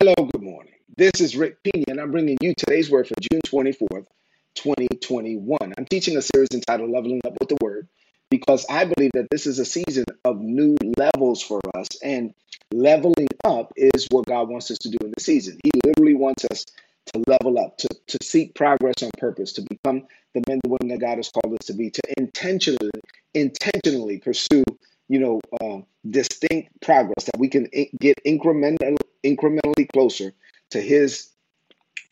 Hello, 0.00 0.14
good 0.14 0.42
morning. 0.42 0.72
This 0.96 1.20
is 1.20 1.36
Rick 1.36 1.62
Pina, 1.62 1.84
and 1.88 2.00
I'm 2.00 2.12
bringing 2.12 2.38
you 2.40 2.54
today's 2.54 2.90
word 2.90 3.06
for 3.06 3.14
June 3.20 3.42
24th, 3.46 4.06
2021. 4.54 5.58
I'm 5.76 5.84
teaching 5.84 6.16
a 6.16 6.22
series 6.22 6.48
entitled 6.54 6.90
Leveling 6.90 7.20
Up 7.26 7.34
with 7.38 7.50
the 7.50 7.58
Word 7.60 7.88
because 8.30 8.64
I 8.70 8.86
believe 8.86 9.10
that 9.12 9.28
this 9.30 9.46
is 9.46 9.58
a 9.58 9.66
season 9.66 10.06
of 10.24 10.40
new 10.40 10.78
levels 10.96 11.42
for 11.42 11.60
us, 11.76 11.88
and 12.02 12.32
leveling 12.72 13.28
up 13.44 13.74
is 13.76 14.08
what 14.10 14.24
God 14.24 14.48
wants 14.48 14.70
us 14.70 14.78
to 14.78 14.88
do 14.88 14.96
in 15.02 15.12
the 15.14 15.22
season. 15.22 15.58
He 15.62 15.70
literally 15.84 16.14
wants 16.14 16.46
us 16.50 16.64
to 17.12 17.22
level 17.26 17.58
up, 17.58 17.76
to, 17.76 17.88
to 18.06 18.18
seek 18.22 18.54
progress 18.54 19.02
on 19.02 19.10
purpose, 19.18 19.52
to 19.52 19.62
become 19.68 20.06
the 20.32 20.42
men 20.48 20.58
and 20.64 20.72
women 20.72 20.88
that 20.88 21.06
God 21.06 21.18
has 21.18 21.28
called 21.28 21.52
us 21.52 21.66
to 21.66 21.74
be, 21.74 21.90
to 21.90 22.02
intentionally, 22.16 22.90
intentionally 23.34 24.20
pursue 24.20 24.64
you 25.12 25.18
know, 25.18 25.40
uh, 25.60 25.78
distinct 26.08 26.70
progress 26.80 27.26
that 27.26 27.38
we 27.38 27.48
can 27.48 27.68
get 28.00 28.18
incremental, 28.24 28.96
incrementally 29.24 29.88
closer 29.92 30.32
to 30.70 30.80
His 30.80 31.30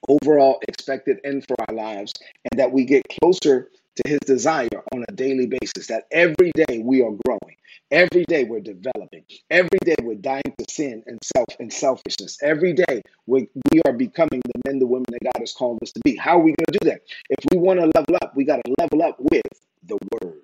overall 0.08 0.60
expected 0.66 1.18
end 1.24 1.44
for 1.46 1.56
our 1.68 1.74
lives, 1.74 2.12
and 2.50 2.58
that 2.60 2.72
we 2.72 2.84
get 2.84 3.02
closer 3.20 3.70
to 3.96 4.08
His 4.08 4.20
desire 4.20 4.68
on 4.92 5.04
a 5.08 5.12
daily 5.12 5.46
basis. 5.46 5.88
That 5.88 6.04
every 6.10 6.52
day 6.54 6.78
we 6.78 7.02
are 7.02 7.12
growing, 7.26 7.56
every 7.90 8.24
day 8.24 8.44
we're 8.44 8.60
developing, 8.60 9.24
every 9.50 9.78
day 9.84 9.96
we're 10.02 10.14
dying 10.14 10.54
to 10.58 10.64
sin 10.68 11.02
and 11.06 11.18
self 11.22 11.48
and 11.58 11.72
selfishness. 11.72 12.38
Every 12.42 12.72
day 12.72 13.02
we, 13.26 13.48
we 13.72 13.80
are 13.86 13.92
becoming 13.92 14.40
the 14.44 14.60
men, 14.66 14.78
the 14.78 14.86
women 14.86 15.06
that 15.10 15.22
God 15.22 15.40
has 15.40 15.52
called 15.52 15.78
us 15.82 15.92
to 15.92 16.00
be. 16.04 16.16
How 16.16 16.38
are 16.38 16.42
we 16.42 16.54
going 16.54 16.72
to 16.72 16.78
do 16.80 16.90
that? 16.90 17.02
If 17.28 17.44
we 17.50 17.58
want 17.58 17.80
to 17.80 17.90
level 17.94 18.16
up, 18.22 18.34
we 18.36 18.44
got 18.44 18.60
to 18.64 18.74
level 18.78 19.02
up 19.02 19.16
with 19.18 19.42
the 19.84 19.98
Word. 20.22 20.40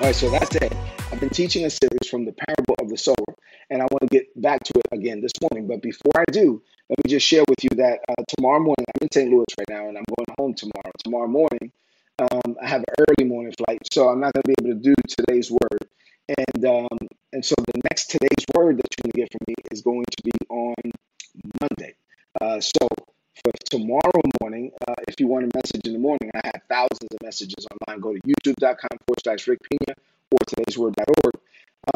All 0.00 0.06
right, 0.06 0.16
so 0.16 0.30
that's 0.30 0.56
it. 0.56 0.72
I've 1.12 1.20
been 1.20 1.28
teaching 1.28 1.66
a 1.66 1.70
series 1.70 2.08
from 2.10 2.24
the 2.24 2.32
parable 2.32 2.74
of 2.80 2.88
the 2.88 2.96
sower, 2.96 3.36
and 3.68 3.82
I 3.82 3.84
want 3.90 4.00
to 4.00 4.06
get 4.06 4.28
back 4.40 4.64
to 4.64 4.72
it 4.78 4.96
again 4.96 5.20
this 5.20 5.32
morning. 5.42 5.68
But 5.68 5.82
before 5.82 6.12
I 6.16 6.24
do, 6.32 6.62
let 6.88 7.04
me 7.04 7.10
just 7.10 7.26
share 7.26 7.44
with 7.46 7.62
you 7.62 7.68
that 7.76 8.00
uh, 8.08 8.24
tomorrow 8.26 8.60
morning, 8.60 8.86
I'm 8.88 9.02
in 9.02 9.12
St. 9.12 9.30
Louis 9.30 9.44
right 9.58 9.68
now, 9.68 9.88
and 9.90 9.98
I'm 9.98 10.04
going 10.16 10.26
home 10.38 10.54
tomorrow. 10.54 10.90
Tomorrow 11.04 11.28
morning, 11.28 11.70
um, 12.18 12.56
I 12.62 12.66
have 12.66 12.80
an 12.80 12.94
early 12.98 13.28
morning 13.28 13.52
flight, 13.52 13.80
so 13.92 14.08
I'm 14.08 14.20
not 14.20 14.32
going 14.32 14.42
to 14.44 14.48
be 14.48 14.54
able 14.70 14.80
to 14.80 14.82
do 14.82 14.94
today's 15.06 15.50
word. 15.50 15.86
And 16.30 16.64
um, 16.64 16.98
and 17.34 17.44
so 17.44 17.54
the 17.58 17.82
next 17.90 18.10
today's 18.10 18.46
word 18.54 18.78
that 18.78 18.86
you're 18.96 19.02
going 19.02 19.12
to 19.12 19.18
get 19.18 19.32
from 19.32 19.40
me 19.48 19.54
is 19.70 19.82
going 19.82 20.06
to 20.16 20.22
be 20.24 20.32
on 20.48 20.92
Monday. 21.60 21.94
Uh, 22.40 22.60
so 22.60 22.88
for 23.44 23.52
tomorrow 23.70 24.22
morning, 24.40 24.72
uh, 24.86 24.94
if 25.08 25.18
you 25.20 25.26
want 25.26 25.44
a 25.44 25.50
message 25.54 25.86
in 25.86 25.92
the 25.92 25.98
morning, 25.98 26.30
I 26.34 26.40
have 26.44 26.62
thousands 26.68 27.08
of 27.12 27.22
messages 27.22 27.66
online. 27.70 28.00
Go 28.00 28.14
to 28.14 28.20
youtube.com 28.20 28.98
forward 29.06 29.20
slash 29.22 29.46
Rick 29.46 29.60
Pina 29.62 29.96
or 30.30 30.38
today'sword.org. 30.46 31.34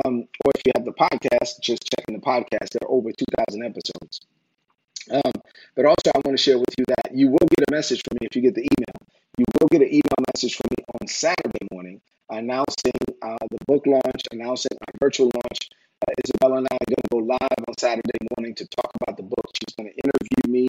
Um, 0.04 0.28
or 0.44 0.52
if 0.54 0.62
you 0.64 0.72
have 0.74 0.84
the 0.84 0.92
podcast, 0.92 1.60
just 1.60 1.84
check 1.84 2.06
in 2.08 2.14
the 2.14 2.20
podcast. 2.20 2.70
There 2.70 2.82
are 2.84 2.90
over 2.90 3.10
2,000 3.10 3.62
episodes. 3.64 4.20
Um, 5.10 5.32
but 5.76 5.84
also, 5.84 6.10
I 6.14 6.20
want 6.24 6.36
to 6.36 6.42
share 6.42 6.58
with 6.58 6.74
you 6.78 6.84
that 6.88 7.14
you 7.14 7.28
will 7.28 7.46
get 7.48 7.68
a 7.68 7.72
message 7.72 8.02
from 8.08 8.16
me 8.20 8.26
if 8.30 8.34
you 8.36 8.42
get 8.42 8.54
the 8.54 8.62
email. 8.62 9.08
You 9.36 9.44
will 9.60 9.68
get 9.68 9.82
an 9.82 9.88
email 9.88 10.18
message 10.34 10.56
from 10.56 10.68
me 10.76 10.84
on 11.00 11.06
Saturday 11.08 11.66
morning 11.70 12.00
announcing 12.30 12.92
uh, 13.22 13.36
the 13.50 13.58
book 13.66 13.86
launch, 13.86 14.22
announcing 14.32 14.76
our 14.80 14.94
virtual 15.00 15.26
launch. 15.26 15.68
Uh, 16.06 16.12
Isabella 16.24 16.58
and 16.58 16.68
I 16.70 16.74
are 16.74 16.88
going 16.88 16.96
to 16.96 17.08
go 17.12 17.18
live 17.18 17.64
on 17.68 17.74
Saturday 17.78 18.18
morning 18.36 18.54
to 18.56 18.66
talk 18.66 18.90
about 19.00 19.16
the 19.16 19.22
book. 19.22 19.46
She's 19.54 19.74
going 19.76 19.90
to 19.90 19.94
interview 19.94 20.52
me 20.52 20.66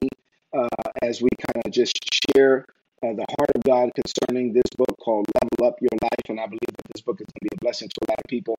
uh, 0.55 0.67
as 1.01 1.21
we 1.21 1.29
kind 1.37 1.65
of 1.65 1.71
just 1.71 1.99
share 2.33 2.65
uh, 3.03 3.13
the 3.13 3.25
heart 3.37 3.51
of 3.55 3.63
God 3.63 3.91
concerning 3.95 4.53
this 4.53 4.69
book 4.77 4.97
called 5.03 5.27
Level 5.41 5.67
Up 5.67 5.81
Your 5.81 5.97
Life. 6.01 6.25
And 6.29 6.39
I 6.39 6.45
believe 6.45 6.71
that 6.71 6.87
this 6.93 7.01
book 7.01 7.19
is 7.19 7.25
going 7.25 7.41
to 7.41 7.49
be 7.51 7.57
a 7.59 7.63
blessing 7.63 7.89
to 7.89 7.95
a 8.07 8.11
lot 8.11 8.19
of 8.19 8.29
people. 8.29 8.55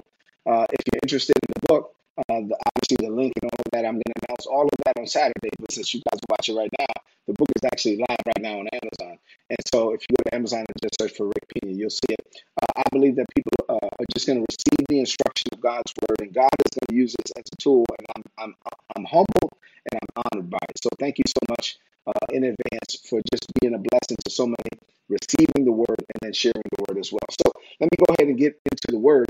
Uh, 0.47 0.67
if 0.71 0.81
you're 0.93 1.01
interested 1.03 1.35
in 1.37 1.53
the 1.61 1.67
book, 1.67 1.93
uh, 2.19 2.41
the, 2.49 2.57
obviously 2.69 2.97
the 3.01 3.13
link 3.13 3.33
and 3.43 3.51
all 3.51 3.61
of 3.61 3.71
that, 3.73 3.85
I'm 3.85 3.95
going 3.95 4.13
to 4.15 4.21
announce 4.29 4.47
all 4.47 4.65
of 4.65 4.79
that 4.85 4.99
on 4.99 5.07
Saturday. 5.07 5.51
But 5.59 5.73
since 5.73 5.93
you 5.93 6.01
guys 6.09 6.21
are 6.21 6.31
watching 6.31 6.57
right 6.57 6.71
now, 6.79 6.95
the 7.27 7.35
book 7.35 7.49
is 7.57 7.65
actually 7.65 7.97
live 7.99 8.23
right 8.25 8.41
now 8.41 8.61
on 8.61 8.69
Amazon. 8.73 9.19
And 9.51 9.59
so 9.73 9.93
if 9.93 10.03
you 10.03 10.15
go 10.17 10.23
to 10.31 10.35
Amazon 10.35 10.61
and 10.61 10.77
just 10.83 10.97
search 11.01 11.17
for 11.17 11.27
Rick 11.27 11.45
Pina, 11.53 11.73
you'll 11.75 11.91
see 11.91 12.11
it. 12.11 12.21
Uh, 12.63 12.81
I 12.81 12.85
believe 12.93 13.17
that 13.17 13.27
people 13.35 13.53
uh, 13.69 13.83
are 13.83 14.07
just 14.15 14.27
going 14.27 14.39
to 14.39 14.47
receive 14.47 14.87
the 14.89 15.01
instruction 15.01 15.49
of 15.53 15.61
God's 15.61 15.93
word, 16.01 16.21
and 16.21 16.33
God 16.33 16.55
is 16.65 16.79
going 16.79 16.89
to 16.89 16.95
use 16.95 17.15
this 17.19 17.33
as 17.37 17.45
a 17.53 17.57
tool. 17.57 17.85
And 17.99 18.07
I'm, 18.15 18.23
I'm, 18.39 18.55
I'm 18.97 19.05
humbled 19.05 19.56
I'm 19.97 20.25
honored 20.33 20.51
by 20.51 20.59
it. 20.71 20.79
So 20.83 20.91
thank 20.99 21.19
you 21.19 21.25
so 21.29 21.41
much 21.51 21.79
uh, 22.07 22.13
in 22.31 22.45
advance 22.45 22.97
for 23.09 23.21
just 23.33 23.47
being 23.61 23.75
a 23.75 23.79
blessing 23.79 24.17
to 24.25 24.31
so 24.31 24.47
many, 24.47 24.71
receiving 25.09 25.65
the 25.65 25.73
word 25.73 25.99
and 25.99 26.21
then 26.23 26.33
sharing 26.33 26.63
the 26.77 26.85
word 26.89 26.99
as 27.01 27.13
well. 27.13 27.27
So 27.31 27.53
let 27.81 27.91
me 27.91 27.97
go 28.07 28.15
ahead 28.19 28.29
and 28.29 28.39
get 28.39 28.61
into 28.71 28.89
the 28.91 28.99
word 28.99 29.27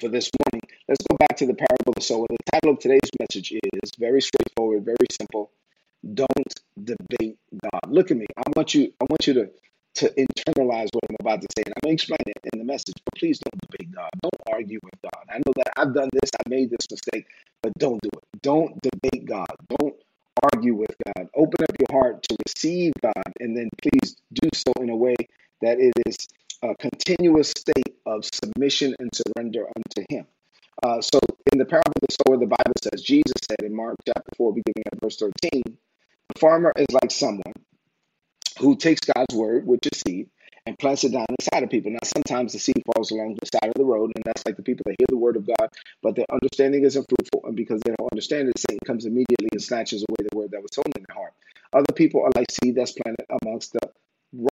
for 0.00 0.08
this 0.08 0.30
morning. 0.44 0.68
Let's 0.88 1.04
go 1.08 1.16
back 1.18 1.36
to 1.38 1.46
the 1.46 1.54
parable 1.54 1.88
of 1.90 1.94
the 1.96 2.02
sower. 2.02 2.26
The 2.30 2.52
title 2.52 2.72
of 2.72 2.78
today's 2.80 3.10
message 3.20 3.52
is 3.52 3.92
very 3.98 4.22
straightforward, 4.22 4.84
very 4.84 5.08
simple. 5.10 5.50
Don't 6.14 6.54
debate 6.82 7.38
God. 7.62 7.90
Look 7.92 8.10
at 8.10 8.16
me. 8.16 8.26
I 8.36 8.42
want 8.56 8.74
you. 8.74 8.92
I 9.00 9.06
want 9.10 9.26
you 9.26 9.34
to 9.34 9.50
to 9.96 10.08
internalize 10.10 10.88
what 10.92 11.04
I'm 11.08 11.16
about 11.20 11.40
to 11.42 11.48
say, 11.56 11.62
and 11.66 11.74
I'm 11.76 11.80
going 11.88 11.96
to 11.96 12.02
explain 12.02 12.18
it 12.26 12.38
in 12.52 12.58
the 12.60 12.64
message. 12.64 12.94
But 13.04 13.18
please 13.18 13.38
don't 13.40 13.60
debate 13.70 13.94
God. 13.94 14.10
Don't 14.22 14.34
argue 14.52 14.80
with 14.84 14.94
God. 15.02 15.24
I 15.30 15.38
know 15.38 15.52
that 15.56 15.72
I've 15.76 15.94
done 15.94 16.10
this. 16.12 16.30
I 16.34 16.48
made 16.48 16.70
this 16.70 16.86
mistake, 16.90 17.26
but 17.64 17.72
don't 17.78 18.00
do 18.02 18.10
it. 18.12 18.42
Don't 18.42 18.78
debate 18.82 19.24
God. 19.24 19.48
Don't 19.78 19.94
argue 20.52 20.74
with 20.74 20.94
God. 21.06 21.28
Open 21.34 21.64
up 21.64 21.74
your 21.80 21.98
heart 21.98 22.22
to 22.24 22.36
receive 22.46 22.92
God, 23.02 23.32
and 23.40 23.56
then 23.56 23.70
please 23.82 24.16
do 24.34 24.50
so 24.52 24.70
in 24.82 24.90
a 24.90 24.96
way 24.96 25.16
that 25.62 25.80
it 25.80 25.94
is 26.04 26.16
a 26.62 26.74
continuous 26.76 27.48
state 27.48 27.96
of 28.04 28.26
submission 28.26 28.94
and 28.98 29.10
surrender 29.14 29.66
unto 29.66 30.04
Him. 30.10 30.26
Uh, 30.82 31.00
so, 31.00 31.18
in 31.52 31.58
the 31.58 31.64
parable 31.64 31.92
of 31.96 32.06
the 32.06 32.16
sower, 32.28 32.36
the 32.36 32.46
Bible 32.46 32.74
says, 32.82 33.02
Jesus 33.02 33.32
said 33.48 33.64
in 33.64 33.74
Mark 33.74 33.96
chapter 34.06 34.30
4, 34.36 34.52
beginning 34.52 34.84
at 34.92 35.00
verse 35.00 35.16
13, 35.16 35.62
the 35.64 36.38
farmer 36.38 36.72
is 36.76 36.86
like 36.92 37.10
someone 37.10 37.54
who 38.58 38.76
takes 38.76 39.00
God's 39.00 39.34
word, 39.34 39.66
which 39.66 39.86
is 39.90 40.02
seed, 40.06 40.28
and 40.66 40.78
plants 40.78 41.04
it 41.04 41.12
down 41.12 41.26
inside 41.38 41.62
of 41.62 41.70
people. 41.70 41.92
Now, 41.92 41.98
sometimes 42.04 42.52
the 42.52 42.58
seed 42.58 42.82
falls 42.94 43.10
along 43.10 43.36
the 43.36 43.46
side 43.46 43.68
of 43.68 43.74
the 43.74 43.84
road, 43.84 44.12
and 44.14 44.24
that's 44.24 44.44
like 44.46 44.56
the 44.56 44.62
people 44.62 44.82
that 44.86 44.96
hear 44.98 45.06
the 45.08 45.16
word 45.16 45.36
of 45.36 45.46
God, 45.46 45.70
but 46.02 46.16
their 46.16 46.26
understanding 46.32 46.84
isn't 46.84 47.06
fruitful. 47.08 47.46
And 47.46 47.56
because 47.56 47.80
they 47.84 47.92
don't 47.98 48.12
understand 48.12 48.48
it, 48.48 48.58
Satan 48.58 48.80
comes 48.86 49.04
immediately 49.04 49.48
and 49.52 49.62
snatches 49.62 50.04
away 50.08 50.26
the 50.30 50.36
word 50.36 50.52
that 50.52 50.62
was 50.62 50.70
sown 50.72 50.84
in 50.96 51.04
their 51.06 51.14
heart. 51.14 51.34
Other 51.72 51.92
people 51.94 52.22
are 52.22 52.30
like 52.34 52.50
seed 52.50 52.76
that's 52.76 52.92
planted 52.92 53.26
amongst 53.42 53.72
the 53.72 53.80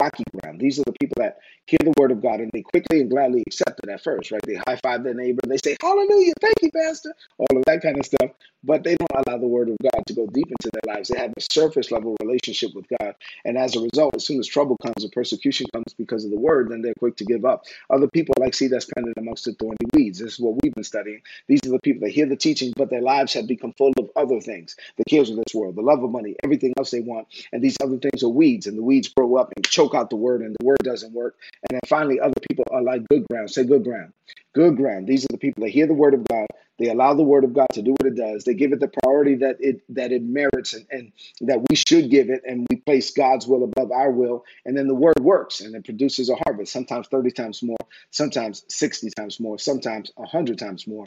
rocky 0.00 0.24
ground. 0.40 0.60
These 0.60 0.78
are 0.78 0.84
the 0.84 0.94
people 1.00 1.16
that 1.18 1.38
hear 1.66 1.78
the 1.82 1.92
word 1.98 2.10
of 2.12 2.22
God 2.22 2.40
and 2.40 2.50
they 2.52 2.62
quickly 2.62 3.00
and 3.00 3.10
gladly 3.10 3.42
accept 3.46 3.80
it 3.82 3.90
at 3.90 4.02
first, 4.02 4.30
right? 4.30 4.40
They 4.46 4.54
high 4.54 4.76
five 4.82 5.04
their 5.04 5.14
neighbor, 5.14 5.40
they 5.46 5.58
say, 5.58 5.76
Hallelujah, 5.80 6.32
thank 6.40 6.56
you, 6.62 6.70
Pastor, 6.70 7.14
all 7.38 7.56
of 7.56 7.64
that 7.66 7.82
kind 7.82 7.98
of 7.98 8.06
stuff. 8.06 8.30
But 8.64 8.84
they 8.84 8.94
don't 8.94 9.26
allow 9.26 9.38
the 9.38 9.48
word 9.48 9.68
of 9.68 9.76
God 9.82 10.04
to 10.06 10.14
go 10.14 10.26
deep 10.26 10.46
into 10.48 10.70
their 10.72 10.94
lives. 10.94 11.08
They 11.08 11.18
have 11.18 11.32
a 11.36 11.40
surface 11.52 11.90
level 11.90 12.16
relationship 12.22 12.70
with 12.74 12.86
God. 13.00 13.14
And 13.44 13.58
as 13.58 13.74
a 13.74 13.80
result, 13.80 14.14
as 14.14 14.24
soon 14.24 14.38
as 14.38 14.46
trouble 14.46 14.76
comes 14.78 15.04
or 15.04 15.08
persecution 15.10 15.66
comes 15.72 15.94
because 15.98 16.24
of 16.24 16.30
the 16.30 16.38
word, 16.38 16.70
then 16.70 16.82
they're 16.82 16.94
quick 16.98 17.16
to 17.16 17.24
give 17.24 17.44
up. 17.44 17.64
Other 17.90 18.08
people 18.08 18.34
like 18.38 18.54
see 18.54 18.68
that's 18.68 18.86
planted 18.86 19.14
amongst 19.18 19.44
the 19.46 19.54
thorny 19.54 19.76
weeds. 19.94 20.20
This 20.20 20.34
is 20.34 20.40
what 20.40 20.62
we've 20.62 20.74
been 20.74 20.84
studying. 20.84 21.22
These 21.48 21.60
are 21.66 21.70
the 21.70 21.80
people 21.80 22.06
that 22.06 22.12
hear 22.12 22.26
the 22.26 22.36
teaching, 22.36 22.72
but 22.76 22.90
their 22.90 23.02
lives 23.02 23.32
have 23.34 23.46
become 23.48 23.72
full 23.72 23.92
of 23.98 24.01
other 24.16 24.40
things 24.40 24.76
the 24.96 25.04
cares 25.04 25.30
of 25.30 25.36
this 25.36 25.54
world, 25.54 25.76
the 25.76 25.82
love 25.82 26.02
of 26.02 26.10
money, 26.10 26.36
everything 26.44 26.72
else 26.78 26.90
they 26.90 27.00
want. 27.00 27.28
And 27.52 27.62
these 27.62 27.76
other 27.82 27.98
things 27.98 28.22
are 28.22 28.28
weeds, 28.28 28.66
and 28.66 28.76
the 28.76 28.82
weeds 28.82 29.08
grow 29.08 29.36
up 29.36 29.52
and 29.56 29.64
choke 29.64 29.94
out 29.94 30.10
the 30.10 30.16
word, 30.16 30.42
and 30.42 30.54
the 30.58 30.64
word 30.64 30.78
doesn't 30.82 31.12
work. 31.12 31.36
And 31.68 31.74
then 31.76 31.80
finally, 31.86 32.20
other 32.20 32.40
people 32.48 32.64
are 32.70 32.82
like 32.82 33.08
good 33.08 33.26
ground. 33.28 33.50
Say 33.50 33.64
good 33.64 33.84
ground. 33.84 34.12
Good 34.54 34.76
ground. 34.76 35.06
These 35.06 35.24
are 35.24 35.32
the 35.32 35.38
people 35.38 35.64
that 35.64 35.70
hear 35.70 35.86
the 35.86 35.94
word 35.94 36.14
of 36.14 36.24
God. 36.24 36.46
They 36.78 36.88
allow 36.88 37.14
the 37.14 37.22
word 37.22 37.44
of 37.44 37.54
God 37.54 37.68
to 37.74 37.82
do 37.82 37.92
what 37.92 38.06
it 38.06 38.16
does. 38.16 38.44
They 38.44 38.54
give 38.54 38.72
it 38.72 38.80
the 38.80 38.88
priority 38.88 39.36
that 39.36 39.58
it 39.60 39.82
that 39.90 40.10
it 40.10 40.22
merits 40.22 40.74
and, 40.74 40.86
and 40.90 41.12
that 41.42 41.64
we 41.68 41.76
should 41.76 42.10
give 42.10 42.28
it, 42.28 42.42
and 42.46 42.66
we 42.68 42.76
place 42.76 43.12
God's 43.12 43.46
will 43.46 43.64
above 43.64 43.92
our 43.92 44.10
will. 44.10 44.44
And 44.64 44.76
then 44.76 44.88
the 44.88 44.94
word 44.94 45.20
works 45.20 45.60
and 45.60 45.74
it 45.74 45.84
produces 45.84 46.28
a 46.28 46.36
harvest, 46.44 46.72
sometimes 46.72 47.08
30 47.08 47.30
times 47.30 47.62
more, 47.62 47.76
sometimes 48.10 48.64
60 48.68 49.10
times 49.10 49.38
more, 49.38 49.58
sometimes 49.58 50.10
100 50.16 50.58
times 50.58 50.86
more. 50.86 51.06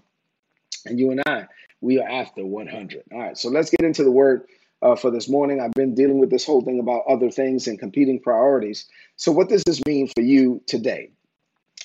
And 0.85 1.00
you 1.00 1.12
and 1.12 1.21
I, 1.25 1.47
we 1.85 1.99
are 1.99 2.09
after 2.09 2.43
100. 2.45 3.03
All 3.11 3.19
right, 3.19 3.37
so 3.37 3.49
let's 3.49 3.69
get 3.69 3.81
into 3.81 4.03
the 4.03 4.11
word 4.11 4.47
uh, 4.81 4.95
for 4.95 5.11
this 5.11 5.29
morning. 5.29 5.61
I've 5.61 5.71
been 5.71 5.93
dealing 5.93 6.19
with 6.19 6.31
this 6.31 6.43
whole 6.43 6.61
thing 6.61 6.79
about 6.79 7.03
other 7.07 7.29
things 7.29 7.67
and 7.67 7.77
competing 7.77 8.19
priorities. 8.19 8.87
So, 9.17 9.31
what 9.31 9.49
does 9.49 9.63
this 9.63 9.85
mean 9.85 10.07
for 10.07 10.21
you 10.21 10.61
today? 10.65 11.11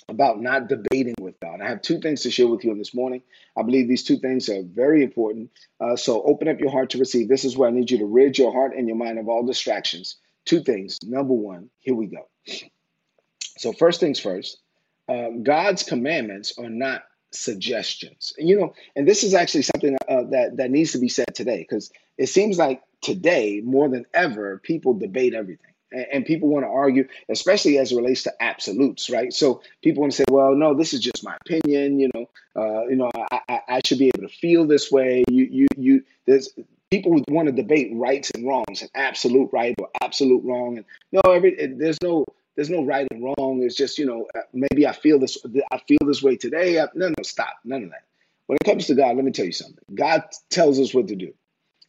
About 0.09 0.41
not 0.41 0.69
debating 0.69 1.15
with 1.21 1.39
God. 1.39 1.61
I 1.61 1.69
have 1.69 1.83
two 1.83 2.01
things 2.01 2.23
to 2.23 2.33
share 2.33 2.49
with 2.49 2.65
you 2.65 2.75
this 2.75 2.95
morning. 2.95 3.23
I 3.57 3.63
believe 3.63 3.87
these 3.87 4.03
two 4.03 4.19
things 4.19 4.49
are 4.49 4.63
very 4.65 5.05
important. 5.05 5.51
Uh, 5.79 5.95
so, 5.95 6.23
open 6.23 6.49
up 6.49 6.59
your 6.59 6.71
heart 6.71 6.91
to 6.91 6.99
receive. 6.99 7.29
This 7.29 7.45
is 7.45 7.57
where 7.57 7.69
I 7.69 7.73
need 7.73 7.91
you 7.91 7.99
to 7.99 8.07
rid 8.07 8.39
your 8.39 8.53
heart 8.53 8.73
and 8.75 8.89
your 8.89 8.97
mind 8.97 9.19
of 9.19 9.29
all 9.29 9.47
distractions. 9.47 10.17
Two 10.47 10.63
things. 10.63 10.99
Number 11.05 11.35
one, 11.35 11.69
here 11.79 11.95
we 11.95 12.07
go. 12.07 12.27
So, 13.59 13.73
first 13.75 14.01
things 14.01 14.19
first, 14.19 14.59
uh, 15.09 15.29
God's 15.43 15.83
commandments 15.83 16.59
are 16.59 16.71
not 16.71 17.03
suggestions. 17.33 18.33
And, 18.39 18.49
you 18.49 18.59
know, 18.59 18.75
and 18.97 19.07
this 19.07 19.25
is 19.25 19.35
actually 19.35 19.63
something 19.63 19.97
uh, 20.09 20.25
that 20.31 20.57
that 20.57 20.71
needs 20.71 20.93
to 20.93 20.99
be 20.99 21.09
said 21.09 21.35
today 21.35 21.59
because 21.59 21.91
it 22.19 22.29
seems 22.29 22.59
like 22.59 22.83
today 23.01 23.61
more 23.65 23.89
than 23.89 24.05
ever 24.15 24.59
people 24.59 24.95
debate 24.95 25.35
everything 25.35 25.71
and, 25.93 26.25
people 26.25 26.49
want 26.49 26.65
to 26.65 26.69
argue, 26.69 27.07
especially 27.29 27.79
as 27.79 27.93
it 27.93 27.97
relates 27.97 28.23
to 28.25 28.43
absolutes, 28.43 29.11
right? 29.11 29.33
So 29.33 29.63
people 29.83 30.03
want 30.03 30.13
to 30.13 30.17
say, 30.17 30.25
"Well, 30.31 30.55
no, 30.55 30.75
this 30.75 30.93
is 30.95 31.01
just 31.01 31.25
my 31.25 31.37
opinion." 31.45 31.99
You 31.99 32.11
know, 32.15 32.31
uh, 32.57 32.87
you 32.87 32.97
know, 32.97 33.11
I, 33.15 33.41
I, 33.49 33.61
I, 33.69 33.81
should 33.85 33.99
be 33.99 34.09
able 34.15 34.29
to 34.29 34.35
feel 34.35 34.67
this 34.67 34.91
way. 34.91 35.25
You, 35.29 35.45
you, 35.45 35.67
you. 35.77 36.05
There's 36.27 36.51
people 36.91 37.21
want 37.29 37.47
to 37.47 37.53
debate 37.53 37.91
rights 37.93 38.31
and 38.31 38.47
wrongs, 38.47 38.83
and 38.83 38.91
absolute 38.95 39.51
right 39.53 39.75
or 39.79 39.89
absolute 40.01 40.45
wrong, 40.45 40.77
and 40.77 40.87
no, 41.13 41.21
every 41.33 41.67
there's 41.67 42.01
no 42.03 42.25
there's 42.61 42.69
no 42.69 42.85
right 42.85 43.09
and 43.11 43.25
wrong. 43.25 43.63
It's 43.63 43.75
just 43.75 43.97
you 43.97 44.05
know 44.05 44.27
uh, 44.37 44.41
maybe 44.53 44.87
I 44.87 44.93
feel 44.93 45.19
this 45.19 45.39
I 45.73 45.79
feel 45.89 45.97
this 46.05 46.23
way 46.23 46.37
today. 46.37 46.79
I, 46.79 46.89
no, 46.95 47.09
no, 47.09 47.23
stop, 47.23 47.55
none 47.65 47.85
of 47.85 47.89
that. 47.89 48.03
When 48.49 48.59
it 48.61 48.67
comes 48.67 48.87
to 48.89 48.95
God, 48.95 49.17
let 49.17 49.25
me 49.25 49.33
tell 49.33 49.47
you 49.47 49.53
something. 49.53 49.83
God 49.95 50.25
tells 50.51 50.79
us 50.79 50.93
what 50.93 51.09
to 51.09 51.17
do. 51.17 51.33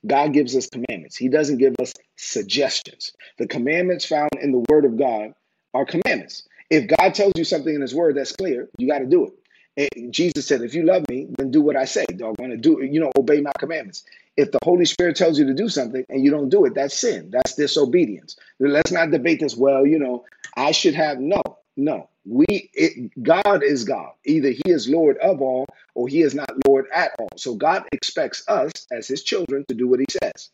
God 0.07 0.31
gives 0.31 0.55
us 0.55 0.69
commandments. 0.69 1.17
He 1.17 1.27
doesn't 1.27 1.57
give 1.57 1.75
us 1.81 1.93
suggestions. 2.15 3.11
The 3.37 3.47
commandments 3.47 4.05
found 4.05 4.29
in 4.41 4.53
the 4.53 4.63
Word 4.69 4.85
of 4.85 4.97
God 4.97 5.33
are 5.73 5.83
commandments. 5.83 6.47
If 6.69 6.87
God 6.87 7.15
tells 7.15 7.33
you 7.35 7.43
something 7.43 7.75
in 7.75 7.81
His 7.81 7.93
Word 7.93 8.15
that's 8.15 8.31
clear, 8.31 8.69
you 8.77 8.87
got 8.87 8.99
to 8.99 9.05
do 9.05 9.25
it. 9.25 9.91
And 9.93 10.13
Jesus 10.13 10.47
said, 10.47 10.61
"If 10.61 10.73
you 10.73 10.83
love 10.83 11.03
me, 11.09 11.27
then 11.37 11.51
do 11.51 11.61
what 11.61 11.75
I 11.75 11.83
say. 11.83 12.05
Dog, 12.15 12.39
want 12.39 12.53
to 12.53 12.57
do 12.57 12.81
you 12.81 13.01
know 13.01 13.11
obey 13.17 13.41
my 13.41 13.51
commandments." 13.59 14.05
If 14.37 14.53
the 14.53 14.59
Holy 14.63 14.85
Spirit 14.85 15.17
tells 15.17 15.37
you 15.37 15.45
to 15.47 15.53
do 15.53 15.67
something 15.67 16.05
and 16.07 16.23
you 16.23 16.31
don't 16.31 16.47
do 16.47 16.63
it, 16.63 16.73
that's 16.73 16.95
sin. 16.95 17.29
That's 17.29 17.55
disobedience. 17.55 18.37
Let's 18.61 18.91
not 18.91 19.11
debate 19.11 19.41
this. 19.41 19.57
Well, 19.57 19.85
you 19.85 19.99
know, 19.99 20.23
I 20.55 20.71
should 20.71 20.95
have 20.95 21.19
no, 21.19 21.41
no. 21.77 22.09
We 22.25 22.45
it, 22.73 23.11
God 23.23 23.63
is 23.63 23.83
God. 23.83 24.11
Either 24.25 24.49
He 24.49 24.63
is 24.65 24.87
Lord 24.89 25.17
of 25.17 25.41
all, 25.41 25.65
or 25.95 26.07
He 26.07 26.21
is 26.21 26.35
not 26.35 26.49
Lord 26.67 26.85
at 26.93 27.11
all. 27.19 27.29
So 27.37 27.55
God 27.55 27.83
expects 27.91 28.43
us 28.47 28.71
as 28.91 29.07
His 29.07 29.23
children 29.23 29.65
to 29.69 29.75
do 29.75 29.87
what 29.87 29.99
He 29.99 30.05
says. 30.09 30.49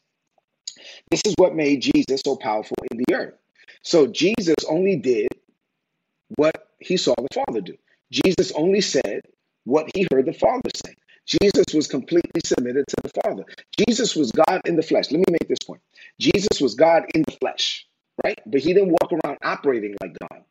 This 1.11 1.21
is 1.25 1.35
what 1.37 1.55
made 1.55 1.81
Jesus 1.81 2.21
so 2.23 2.35
powerful 2.35 2.77
in 2.91 2.97
the 2.97 3.13
earth. 3.13 3.33
So 3.81 4.07
Jesus 4.07 4.55
only 4.69 4.97
did 4.97 5.27
what 6.35 6.69
He 6.79 6.97
saw 6.97 7.15
the 7.17 7.43
Father 7.45 7.61
do. 7.61 7.77
Jesus 8.11 8.51
only 8.53 8.81
said 8.81 9.21
what 9.65 9.89
He 9.93 10.07
heard 10.11 10.25
the 10.25 10.33
Father 10.33 10.69
say. 10.75 10.95
Jesus 11.25 11.65
was 11.73 11.87
completely 11.87 12.41
submitted 12.45 12.85
to 12.87 12.95
the 13.03 13.21
Father. 13.23 13.43
Jesus 13.87 14.15
was 14.15 14.31
God 14.31 14.61
in 14.65 14.77
the 14.77 14.83
flesh. 14.83 15.11
Let 15.11 15.19
me 15.19 15.25
make 15.29 15.47
this 15.49 15.59
point. 15.65 15.81
Jesus 16.19 16.61
was 16.61 16.75
God 16.75 17.03
in 17.13 17.23
the 17.23 17.37
flesh, 17.41 17.86
right? 18.23 18.39
But 18.45 18.61
he 18.61 18.73
didn't 18.73 18.89
walk 19.01 19.11
around 19.13 19.37
operating 19.43 19.95
like 20.01 20.15
God. 20.19 20.43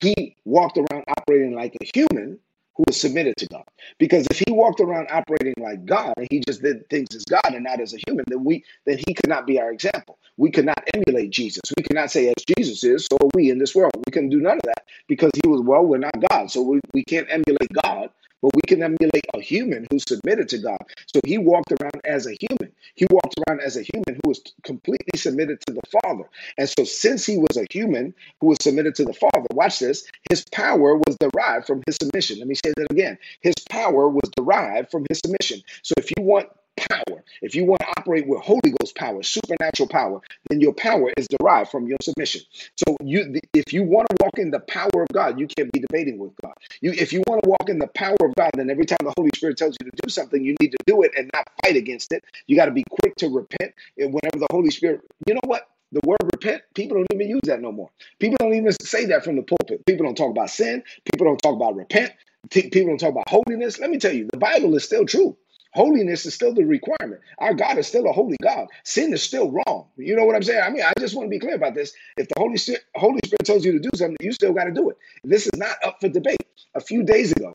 He 0.00 0.36
walked 0.44 0.78
around 0.78 1.04
operating 1.08 1.54
like 1.54 1.76
a 1.80 1.90
human 1.94 2.38
who 2.74 2.84
was 2.86 2.98
submitted 2.98 3.36
to 3.36 3.46
God. 3.46 3.64
Because 3.98 4.26
if 4.30 4.38
he 4.38 4.52
walked 4.52 4.80
around 4.80 5.08
operating 5.10 5.54
like 5.58 5.84
God 5.84 6.14
and 6.16 6.26
he 6.30 6.40
just 6.46 6.62
did 6.62 6.88
things 6.88 7.14
as 7.14 7.24
God 7.24 7.52
and 7.52 7.64
not 7.64 7.80
as 7.80 7.92
a 7.92 7.98
human, 8.06 8.24
then 8.28 8.44
we 8.44 8.64
then 8.86 8.98
he 9.06 9.12
could 9.14 9.28
not 9.28 9.46
be 9.46 9.60
our 9.60 9.70
example. 9.70 10.18
We 10.36 10.50
could 10.50 10.64
not 10.64 10.82
emulate 10.94 11.30
Jesus. 11.30 11.60
We 11.76 11.82
cannot 11.82 12.10
say 12.10 12.28
as 12.28 12.44
Jesus 12.56 12.82
is, 12.84 13.06
so 13.06 13.18
are 13.20 13.30
we 13.34 13.50
in 13.50 13.58
this 13.58 13.74
world. 13.74 13.92
We 14.06 14.12
couldn't 14.12 14.30
do 14.30 14.40
none 14.40 14.56
of 14.56 14.62
that 14.62 14.84
because 15.08 15.30
he 15.42 15.48
was 15.48 15.60
well, 15.60 15.84
we're 15.84 15.98
not 15.98 16.14
God. 16.30 16.50
So 16.50 16.62
we, 16.62 16.80
we 16.94 17.04
can't 17.04 17.26
emulate 17.30 17.70
God 17.84 18.10
but 18.42 18.54
we 18.54 18.62
can 18.66 18.82
emulate 18.82 19.26
a 19.34 19.40
human 19.40 19.86
who 19.90 19.98
submitted 19.98 20.48
to 20.50 20.58
God. 20.58 20.78
So 21.12 21.20
he 21.24 21.38
walked 21.38 21.72
around 21.72 22.00
as 22.04 22.26
a 22.26 22.36
human. 22.40 22.72
He 22.94 23.06
walked 23.10 23.34
around 23.46 23.60
as 23.60 23.76
a 23.76 23.82
human 23.82 24.20
who 24.22 24.28
was 24.28 24.42
completely 24.62 25.18
submitted 25.18 25.60
to 25.66 25.74
the 25.74 25.82
Father. 26.02 26.24
And 26.58 26.68
so, 26.68 26.84
since 26.84 27.26
he 27.26 27.38
was 27.38 27.56
a 27.56 27.66
human 27.70 28.14
who 28.40 28.48
was 28.48 28.58
submitted 28.62 28.94
to 28.96 29.04
the 29.04 29.12
Father, 29.12 29.46
watch 29.52 29.78
this, 29.78 30.06
his 30.30 30.44
power 30.52 30.96
was 30.96 31.16
derived 31.18 31.66
from 31.66 31.82
his 31.86 31.96
submission. 32.00 32.38
Let 32.38 32.48
me 32.48 32.54
say 32.54 32.72
that 32.76 32.90
again. 32.90 33.18
His 33.40 33.54
power 33.68 34.08
was 34.08 34.30
derived 34.36 34.90
from 34.90 35.06
his 35.08 35.20
submission. 35.20 35.62
So, 35.82 35.94
if 35.98 36.10
you 36.16 36.22
want 36.22 36.48
power, 36.90 37.24
if 37.42 37.54
you 37.54 37.64
want 37.64 37.80
to 37.80 37.88
operate 37.98 38.26
with 38.26 38.40
Holy 38.42 38.74
Ghost 38.80 38.96
power, 38.96 39.22
supernatural 39.22 39.88
power, 39.88 40.20
then 40.50 40.60
your 40.60 40.74
power 40.74 41.12
is 41.16 41.28
derived 41.28 41.70
from 41.70 41.86
your 41.88 41.98
submission. 42.02 42.42
So 42.76 42.96
you 43.04 43.40
if 43.54 43.72
you 43.72 43.84
want 43.84 44.08
to 44.10 44.16
walk 44.22 44.38
in 44.38 44.50
the 44.50 44.60
power 44.60 44.90
of 45.02 45.08
God, 45.12 45.38
you 45.40 45.46
can't 45.48 45.72
be 45.72 45.80
debating 45.80 46.18
with 46.18 46.32
God. 46.42 46.54
You 46.80 46.92
if 46.92 47.12
you 47.12 47.22
want 47.28 47.42
to 47.44 47.50
walk 47.50 47.68
in 47.68 47.78
the 47.78 47.88
power 47.88 48.16
of 48.22 48.34
God, 48.36 48.50
then 48.56 48.70
every 48.70 48.86
time 48.86 48.98
the 49.02 49.14
Holy 49.16 49.30
Spirit 49.36 49.58
tells 49.58 49.76
you 49.80 49.90
to 49.90 49.96
do 50.02 50.10
something, 50.10 50.44
you 50.44 50.56
need 50.60 50.72
to 50.72 50.78
do 50.86 51.02
it 51.02 51.12
and 51.16 51.30
not 51.34 51.48
fight 51.64 51.76
against 51.76 52.12
it. 52.12 52.24
You 52.46 52.56
got 52.56 52.66
to 52.66 52.72
be 52.72 52.84
quick 53.02 53.16
to 53.16 53.28
repent 53.28 53.74
whenever 53.98 54.38
the 54.38 54.48
Holy 54.50 54.70
Spirit, 54.70 55.02
you 55.26 55.34
know 55.34 55.40
what? 55.46 55.68
The 55.92 56.00
word 56.04 56.18
repent, 56.32 56.62
people 56.74 56.98
don't 56.98 57.06
even 57.14 57.28
use 57.28 57.42
that 57.44 57.60
no 57.60 57.72
more. 57.72 57.90
People 58.18 58.36
don't 58.40 58.54
even 58.54 58.72
say 58.82 59.06
that 59.06 59.24
from 59.24 59.36
the 59.36 59.42
pulpit. 59.42 59.86
People 59.86 60.06
don't 60.06 60.16
talk 60.16 60.30
about 60.30 60.50
sin. 60.50 60.82
People 61.10 61.26
don't 61.26 61.38
talk 61.38 61.54
about 61.56 61.76
repent. 61.76 62.12
People 62.50 62.86
don't 62.88 62.98
talk 62.98 63.10
about 63.10 63.28
holiness. 63.28 63.78
Let 63.78 63.90
me 63.90 63.98
tell 63.98 64.12
you, 64.12 64.28
the 64.32 64.38
Bible 64.38 64.74
is 64.76 64.84
still 64.84 65.06
true. 65.06 65.36
Holiness 65.72 66.26
is 66.26 66.34
still 66.34 66.52
the 66.52 66.64
requirement. 66.64 67.20
Our 67.38 67.54
God 67.54 67.78
is 67.78 67.86
still 67.86 68.06
a 68.08 68.12
holy 68.12 68.36
God. 68.42 68.66
Sin 68.84 69.12
is 69.12 69.22
still 69.22 69.50
wrong. 69.52 69.86
You 69.96 70.16
know 70.16 70.24
what 70.24 70.34
I'm 70.34 70.42
saying? 70.42 70.62
I 70.64 70.70
mean, 70.70 70.82
I 70.82 70.92
just 70.98 71.14
want 71.14 71.26
to 71.26 71.30
be 71.30 71.38
clear 71.38 71.54
about 71.54 71.74
this. 71.74 71.92
If 72.16 72.28
the 72.28 72.34
Holy 72.38 72.56
Spirit, 72.56 72.82
Holy 72.96 73.20
Spirit 73.24 73.44
tells 73.44 73.64
you 73.64 73.72
to 73.72 73.78
do 73.78 73.90
something, 73.94 74.16
you 74.20 74.32
still 74.32 74.52
got 74.52 74.64
to 74.64 74.72
do 74.72 74.90
it. 74.90 74.96
This 75.22 75.46
is 75.46 75.56
not 75.56 75.76
up 75.84 76.00
for 76.00 76.08
debate. 76.08 76.42
A 76.74 76.80
few 76.80 77.04
days 77.04 77.32
ago, 77.32 77.54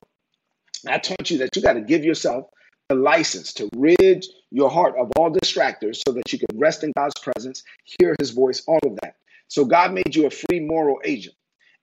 I 0.86 0.98
taught 0.98 1.30
you 1.30 1.38
that 1.38 1.54
you 1.54 1.62
got 1.62 1.74
to 1.74 1.80
give 1.82 2.04
yourself 2.04 2.46
the 2.88 2.94
license 2.94 3.52
to 3.54 3.68
rid 3.76 4.24
your 4.50 4.70
heart 4.70 4.94
of 4.98 5.10
all 5.16 5.30
distractors 5.30 6.00
so 6.06 6.12
that 6.14 6.32
you 6.32 6.38
can 6.38 6.58
rest 6.58 6.84
in 6.84 6.92
God's 6.96 7.20
presence, 7.20 7.64
hear 7.84 8.14
his 8.18 8.30
voice, 8.30 8.62
all 8.66 8.78
of 8.84 8.96
that. 9.02 9.16
So 9.48 9.64
God 9.64 9.92
made 9.92 10.14
you 10.14 10.26
a 10.26 10.30
free 10.30 10.60
moral 10.60 11.00
agent. 11.04 11.34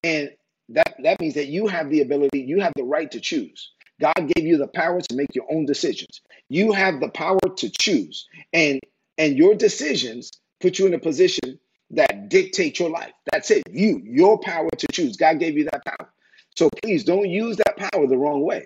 And 0.03 0.31
that, 0.69 0.95
that 1.03 1.19
means 1.19 1.35
that 1.35 1.47
you 1.47 1.67
have 1.67 1.89
the 1.89 2.01
ability, 2.01 2.41
you 2.41 2.61
have 2.61 2.73
the 2.75 2.83
right 2.83 3.11
to 3.11 3.19
choose. 3.19 3.71
God 4.03 4.33
gave 4.35 4.45
you 4.45 4.57
the 4.57 4.67
power 4.67 4.99
to 4.99 5.15
make 5.15 5.33
your 5.33 5.45
own 5.49 5.65
decisions. 5.65 6.21
You 6.49 6.73
have 6.73 6.99
the 6.99 7.09
power 7.09 7.39
to 7.57 7.69
choose. 7.69 8.27
And 8.51 8.81
and 9.17 9.37
your 9.37 9.55
decisions 9.55 10.31
put 10.59 10.77
you 10.77 10.87
in 10.87 10.93
a 10.93 10.99
position 10.99 11.59
that 11.91 12.29
dictate 12.29 12.79
your 12.79 12.89
life. 12.89 13.13
That's 13.31 13.49
it. 13.51 13.63
You, 13.71 14.01
your 14.03 14.39
power 14.39 14.69
to 14.77 14.87
choose. 14.91 15.17
God 15.17 15.39
gave 15.39 15.57
you 15.57 15.65
that 15.65 15.85
power. 15.85 16.09
So 16.55 16.69
please 16.81 17.03
don't 17.03 17.29
use 17.29 17.57
that 17.57 17.77
power 17.77 18.07
the 18.07 18.17
wrong 18.17 18.41
way. 18.41 18.65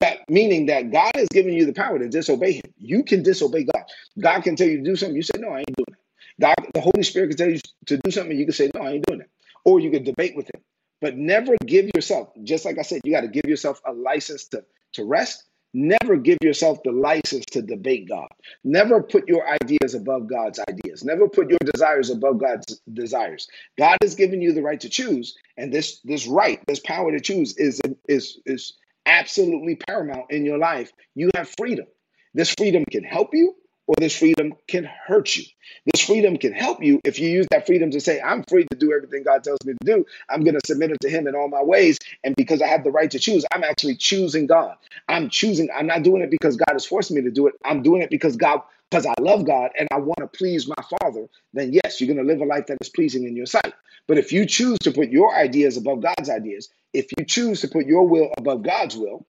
That 0.00 0.18
meaning 0.30 0.66
that 0.66 0.92
God 0.92 1.12
has 1.16 1.28
given 1.28 1.52
you 1.52 1.66
the 1.66 1.72
power 1.72 1.98
to 1.98 2.08
disobey 2.08 2.52
him. 2.52 2.72
You 2.78 3.02
can 3.02 3.22
disobey 3.22 3.64
God. 3.64 3.84
God 4.20 4.40
can 4.42 4.56
tell 4.56 4.68
you 4.68 4.78
to 4.78 4.84
do 4.84 4.96
something. 4.96 5.16
You 5.16 5.22
say, 5.22 5.38
no, 5.38 5.48
I 5.50 5.58
ain't 5.60 5.76
doing 5.76 5.86
it. 5.88 5.98
God, 6.40 6.54
the 6.74 6.80
Holy 6.80 7.02
Spirit 7.02 7.28
can 7.30 7.36
tell 7.38 7.50
you 7.50 7.60
to 7.86 7.98
do 7.98 8.10
something. 8.10 8.38
You 8.38 8.44
can 8.46 8.54
say, 8.54 8.70
no, 8.74 8.82
I 8.82 8.92
ain't 8.92 9.06
doing 9.06 9.20
it. 9.22 9.30
Or 9.64 9.80
you 9.80 9.90
can 9.90 10.04
debate 10.04 10.36
with 10.36 10.46
him. 10.54 10.62
But 11.00 11.16
never 11.16 11.56
give 11.64 11.90
yourself, 11.94 12.28
just 12.44 12.64
like 12.64 12.78
I 12.78 12.82
said, 12.82 13.00
you 13.04 13.12
got 13.12 13.22
to 13.22 13.28
give 13.28 13.46
yourself 13.46 13.80
a 13.86 13.92
license 13.92 14.46
to, 14.48 14.64
to 14.94 15.04
rest. 15.04 15.44
Never 15.74 16.16
give 16.16 16.38
yourself 16.42 16.82
the 16.82 16.92
license 16.92 17.44
to 17.52 17.60
debate 17.62 18.08
God. 18.08 18.28
Never 18.64 19.02
put 19.02 19.28
your 19.28 19.46
ideas 19.48 19.94
above 19.94 20.28
God's 20.28 20.58
ideas. 20.68 21.04
Never 21.04 21.28
put 21.28 21.50
your 21.50 21.58
desires 21.72 22.10
above 22.10 22.40
God's 22.40 22.80
desires. 22.92 23.46
God 23.76 23.98
has 24.02 24.14
given 24.14 24.40
you 24.40 24.52
the 24.52 24.62
right 24.62 24.80
to 24.80 24.88
choose, 24.88 25.36
and 25.58 25.72
this 25.72 26.00
this 26.00 26.26
right, 26.26 26.60
this 26.66 26.80
power 26.80 27.12
to 27.12 27.20
choose 27.20 27.56
is 27.58 27.80
is 28.08 28.40
is 28.46 28.78
absolutely 29.04 29.76
paramount 29.76 30.30
in 30.30 30.44
your 30.44 30.58
life. 30.58 30.90
You 31.14 31.30
have 31.36 31.50
freedom. 31.58 31.86
This 32.34 32.54
freedom 32.56 32.84
can 32.90 33.04
help 33.04 33.30
you 33.34 33.54
or 33.88 33.94
this 33.98 34.16
freedom 34.16 34.52
can 34.68 34.84
hurt 34.84 35.34
you. 35.34 35.44
This 35.92 36.04
freedom 36.04 36.36
can 36.36 36.52
help 36.52 36.82
you 36.82 37.00
if 37.04 37.18
you 37.18 37.28
use 37.28 37.46
that 37.50 37.66
freedom 37.66 37.90
to 37.90 38.00
say, 38.00 38.20
I'm 38.20 38.44
free 38.44 38.66
to 38.70 38.76
do 38.76 38.92
everything 38.92 39.22
God 39.24 39.42
tells 39.42 39.58
me 39.64 39.72
to 39.72 39.84
do. 39.84 40.04
I'm 40.28 40.44
going 40.44 40.54
to 40.54 40.60
submit 40.66 40.90
it 40.90 41.00
to 41.00 41.08
Him 41.08 41.26
in 41.26 41.34
all 41.34 41.48
my 41.48 41.62
ways. 41.62 41.98
And 42.22 42.36
because 42.36 42.60
I 42.60 42.66
have 42.66 42.84
the 42.84 42.90
right 42.90 43.10
to 43.10 43.18
choose, 43.18 43.46
I'm 43.52 43.64
actually 43.64 43.96
choosing 43.96 44.46
God. 44.46 44.76
I'm 45.08 45.30
choosing, 45.30 45.68
I'm 45.74 45.86
not 45.86 46.02
doing 46.02 46.22
it 46.22 46.30
because 46.30 46.56
God 46.56 46.76
is 46.76 46.84
forcing 46.84 47.16
me 47.16 47.22
to 47.22 47.30
do 47.30 47.46
it. 47.46 47.54
I'm 47.64 47.82
doing 47.82 48.02
it 48.02 48.10
because 48.10 48.36
God, 48.36 48.60
because 48.90 49.06
I 49.06 49.14
love 49.20 49.46
God 49.46 49.70
and 49.78 49.88
I 49.90 49.96
want 49.96 50.18
to 50.18 50.26
please 50.26 50.68
my 50.68 50.82
Father. 51.00 51.26
Then, 51.54 51.72
yes, 51.72 51.98
you're 51.98 52.14
going 52.14 52.24
to 52.24 52.30
live 52.30 52.42
a 52.42 52.44
life 52.44 52.66
that 52.66 52.78
is 52.82 52.90
pleasing 52.90 53.24
in 53.24 53.36
your 53.36 53.46
sight. 53.46 53.72
But 54.06 54.18
if 54.18 54.32
you 54.32 54.44
choose 54.44 54.78
to 54.80 54.92
put 54.92 55.08
your 55.08 55.34
ideas 55.34 55.78
above 55.78 56.02
God's 56.02 56.28
ideas, 56.28 56.68
if 56.92 57.06
you 57.18 57.24
choose 57.24 57.62
to 57.62 57.68
put 57.68 57.86
your 57.86 58.06
will 58.06 58.32
above 58.36 58.62
God's 58.62 58.96
will, 58.96 59.26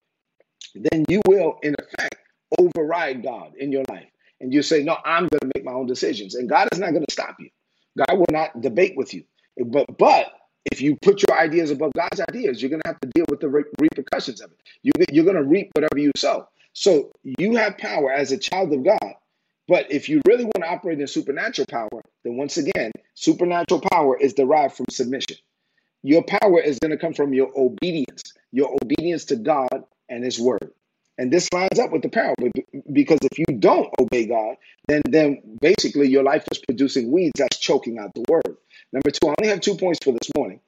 then 0.75 1.06
you 1.08 1.22
will, 1.28 1.60
in 1.63 1.75
effect, 1.80 2.16
override 2.60 3.24
God 3.24 3.54
in 3.58 3.72
your 3.72 3.84
life 3.89 4.08
and 4.41 4.53
you 4.53 4.62
say, 4.62 4.84
No, 4.84 4.98
I'm 5.05 5.27
going 5.27 5.39
to 5.41 5.51
make 5.55 5.65
my 5.65 5.74
own 5.74 5.88
decisions. 5.88 6.36
And 6.36 6.50
God 6.50 6.69
is 6.72 6.79
not 6.79 6.91
going 6.91 7.05
to 7.05 7.12
stop 7.13 7.38
you. 7.39 7.50
God 7.98 8.17
will 8.17 8.27
not 8.31 8.62
debate 8.62 8.93
with 8.96 9.13
you. 9.13 9.24
But, 9.65 9.98
but 9.98 10.27
if 10.72 10.81
you 10.81 10.98
put 11.01 11.24
your 11.27 11.38
ideas 11.39 11.72
above 11.72 11.93
God's 11.96 12.22
ideas, 12.29 12.62
you're 12.62 12.69
going 12.69 12.81
to 12.84 12.89
have 12.89 13.01
to 13.01 13.10
deal 13.13 13.25
with 13.29 13.39
the 13.41 13.50
re- 13.50 13.63
repercussions 13.79 14.41
of 14.41 14.51
it. 14.51 14.60
You, 14.84 14.91
you're 15.12 15.25
going 15.25 15.36
to 15.38 15.43
reap 15.43 15.72
whatever 15.74 15.98
you 15.98 16.12
sow. 16.15 16.48
So 16.74 17.12
you 17.24 17.55
have 17.58 17.77
power 17.77 18.12
as 18.12 18.31
a 18.31 18.38
child 18.38 18.74
of 18.74 18.84
God. 18.86 19.13
But 19.67 19.91
if 19.91 20.10
you 20.10 20.22
really 20.27 20.46
want 20.46 20.58
to 20.63 20.69
operate 20.69 21.00
in 21.00 21.08
supernatural 21.08 21.67
power, 21.69 22.01
then 22.24 22.38
once 22.38 22.58
again, 22.58 22.91
supernatural 23.15 23.81
power 23.91 24.17
is 24.17 24.34
derived 24.34 24.75
from 24.75 24.88
submission. 24.89 25.38
Your 26.03 26.24
power 26.24 26.62
is 26.62 26.79
going 26.79 26.91
to 26.91 26.98
come 26.98 27.13
from 27.13 27.34
your 27.34 27.51
obedience, 27.55 28.34
your 28.51 28.75
obedience 28.81 29.25
to 29.25 29.36
God 29.36 29.84
and 30.10 30.24
His 30.24 30.39
word. 30.39 30.72
And 31.19 31.33
this 31.33 31.51
lines 31.51 31.77
up 31.79 31.91
with 31.91 32.01
the 32.01 32.07
parable 32.07 32.49
because 32.93 33.19
if 33.23 33.38
you 33.38 33.45
don't 33.59 33.93
obey 33.99 34.25
God, 34.25 34.55
then 34.88 35.01
then 35.05 35.57
basically 35.59 36.07
your 36.07 36.23
life 36.23 36.45
is 36.49 36.59
producing 36.59 37.11
weeds 37.11 37.33
that's 37.38 37.57
choking 37.59 37.99
out 37.99 38.13
the 38.15 38.23
word. 38.29 38.55
Number 38.93 39.11
two, 39.11 39.27
I 39.27 39.35
only 39.38 39.49
have 39.49 39.59
two 39.59 39.75
points 39.75 39.99
for 40.01 40.13
this 40.13 40.31
morning. 40.38 40.61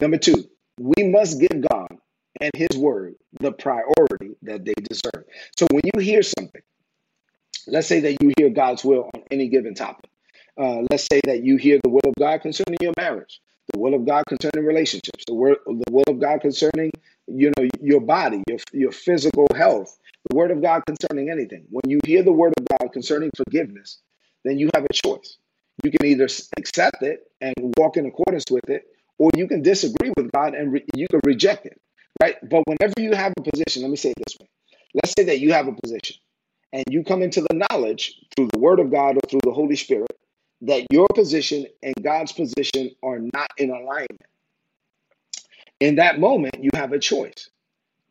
Number 0.00 0.16
two, 0.16 0.48
we 0.80 1.04
must 1.04 1.38
give 1.38 1.62
God 1.70 1.98
and 2.40 2.50
his 2.54 2.74
word 2.78 3.16
the 3.38 3.52
priority 3.52 4.34
that 4.42 4.64
they 4.64 4.72
deserve. 4.88 5.24
So 5.58 5.66
when 5.70 5.82
you 5.84 6.00
hear 6.00 6.22
something, 6.22 6.62
let's 7.66 7.86
say 7.86 8.00
that 8.00 8.22
you 8.22 8.32
hear 8.38 8.48
God's 8.48 8.82
will 8.82 9.10
on 9.14 9.24
any 9.30 9.48
given 9.48 9.74
topic. 9.74 10.10
Uh, 10.56 10.84
let's 10.90 11.06
say 11.06 11.20
that 11.26 11.44
you 11.44 11.58
hear 11.58 11.80
the 11.84 11.90
will 11.90 12.00
of 12.06 12.14
God 12.18 12.40
concerning 12.40 12.78
your 12.80 12.94
marriage, 12.96 13.42
the 13.72 13.78
will 13.80 13.94
of 13.94 14.06
God 14.06 14.24
concerning 14.26 14.66
relationships, 14.66 15.24
the 15.26 15.34
word, 15.34 15.58
the 15.66 15.84
will 15.92 16.04
of 16.08 16.20
God 16.20 16.40
concerning 16.40 16.90
you 17.26 17.52
know 17.58 17.68
your 17.80 18.00
body, 18.00 18.42
your 18.48 18.58
your 18.72 18.92
physical 18.92 19.46
health, 19.54 19.98
the 20.30 20.36
word 20.36 20.50
of 20.50 20.62
God 20.62 20.82
concerning 20.86 21.30
anything. 21.30 21.64
When 21.70 21.82
you 21.90 22.00
hear 22.04 22.22
the 22.22 22.32
word 22.32 22.54
of 22.58 22.66
God 22.78 22.92
concerning 22.92 23.30
forgiveness, 23.36 23.98
then 24.44 24.58
you 24.58 24.70
have 24.74 24.84
a 24.84 24.92
choice. 24.92 25.38
You 25.84 25.90
can 25.92 26.06
either 26.06 26.28
accept 26.58 27.02
it 27.02 27.30
and 27.40 27.54
walk 27.78 27.96
in 27.96 28.06
accordance 28.06 28.44
with 28.50 28.68
it, 28.70 28.84
or 29.18 29.30
you 29.36 29.48
can 29.48 29.62
disagree 29.62 30.12
with 30.16 30.32
God 30.32 30.54
and 30.54 30.72
re- 30.72 30.84
you 30.94 31.08
can 31.08 31.20
reject 31.24 31.66
it, 31.66 31.80
right? 32.22 32.36
But 32.48 32.64
whenever 32.66 32.94
you 32.98 33.14
have 33.14 33.32
a 33.38 33.42
position, 33.42 33.82
let 33.82 33.90
me 33.90 33.96
say 33.96 34.10
it 34.10 34.16
this 34.26 34.36
way. 34.40 34.48
Let's 34.94 35.14
say 35.18 35.24
that 35.26 35.40
you 35.40 35.52
have 35.52 35.68
a 35.68 35.72
position 35.72 36.16
and 36.72 36.84
you 36.90 37.04
come 37.04 37.22
into 37.22 37.42
the 37.42 37.66
knowledge 37.70 38.14
through 38.36 38.50
the 38.52 38.60
word 38.60 38.80
of 38.80 38.90
God 38.92 39.16
or 39.16 39.20
through 39.30 39.40
the 39.44 39.52
Holy 39.52 39.76
Spirit 39.76 40.10
that 40.62 40.86
your 40.90 41.06
position 41.14 41.66
and 41.82 41.94
God's 42.02 42.32
position 42.32 42.90
are 43.02 43.18
not 43.18 43.50
in 43.58 43.70
alignment. 43.70 44.22
In 45.80 45.96
that 45.96 46.18
moment, 46.18 46.56
you 46.60 46.70
have 46.74 46.92
a 46.92 46.98
choice. 46.98 47.50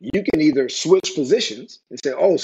You 0.00 0.22
can 0.22 0.40
either 0.40 0.68
switch 0.68 1.14
positions 1.14 1.80
and 1.90 1.98
say, 2.02 2.12
Oh, 2.16 2.38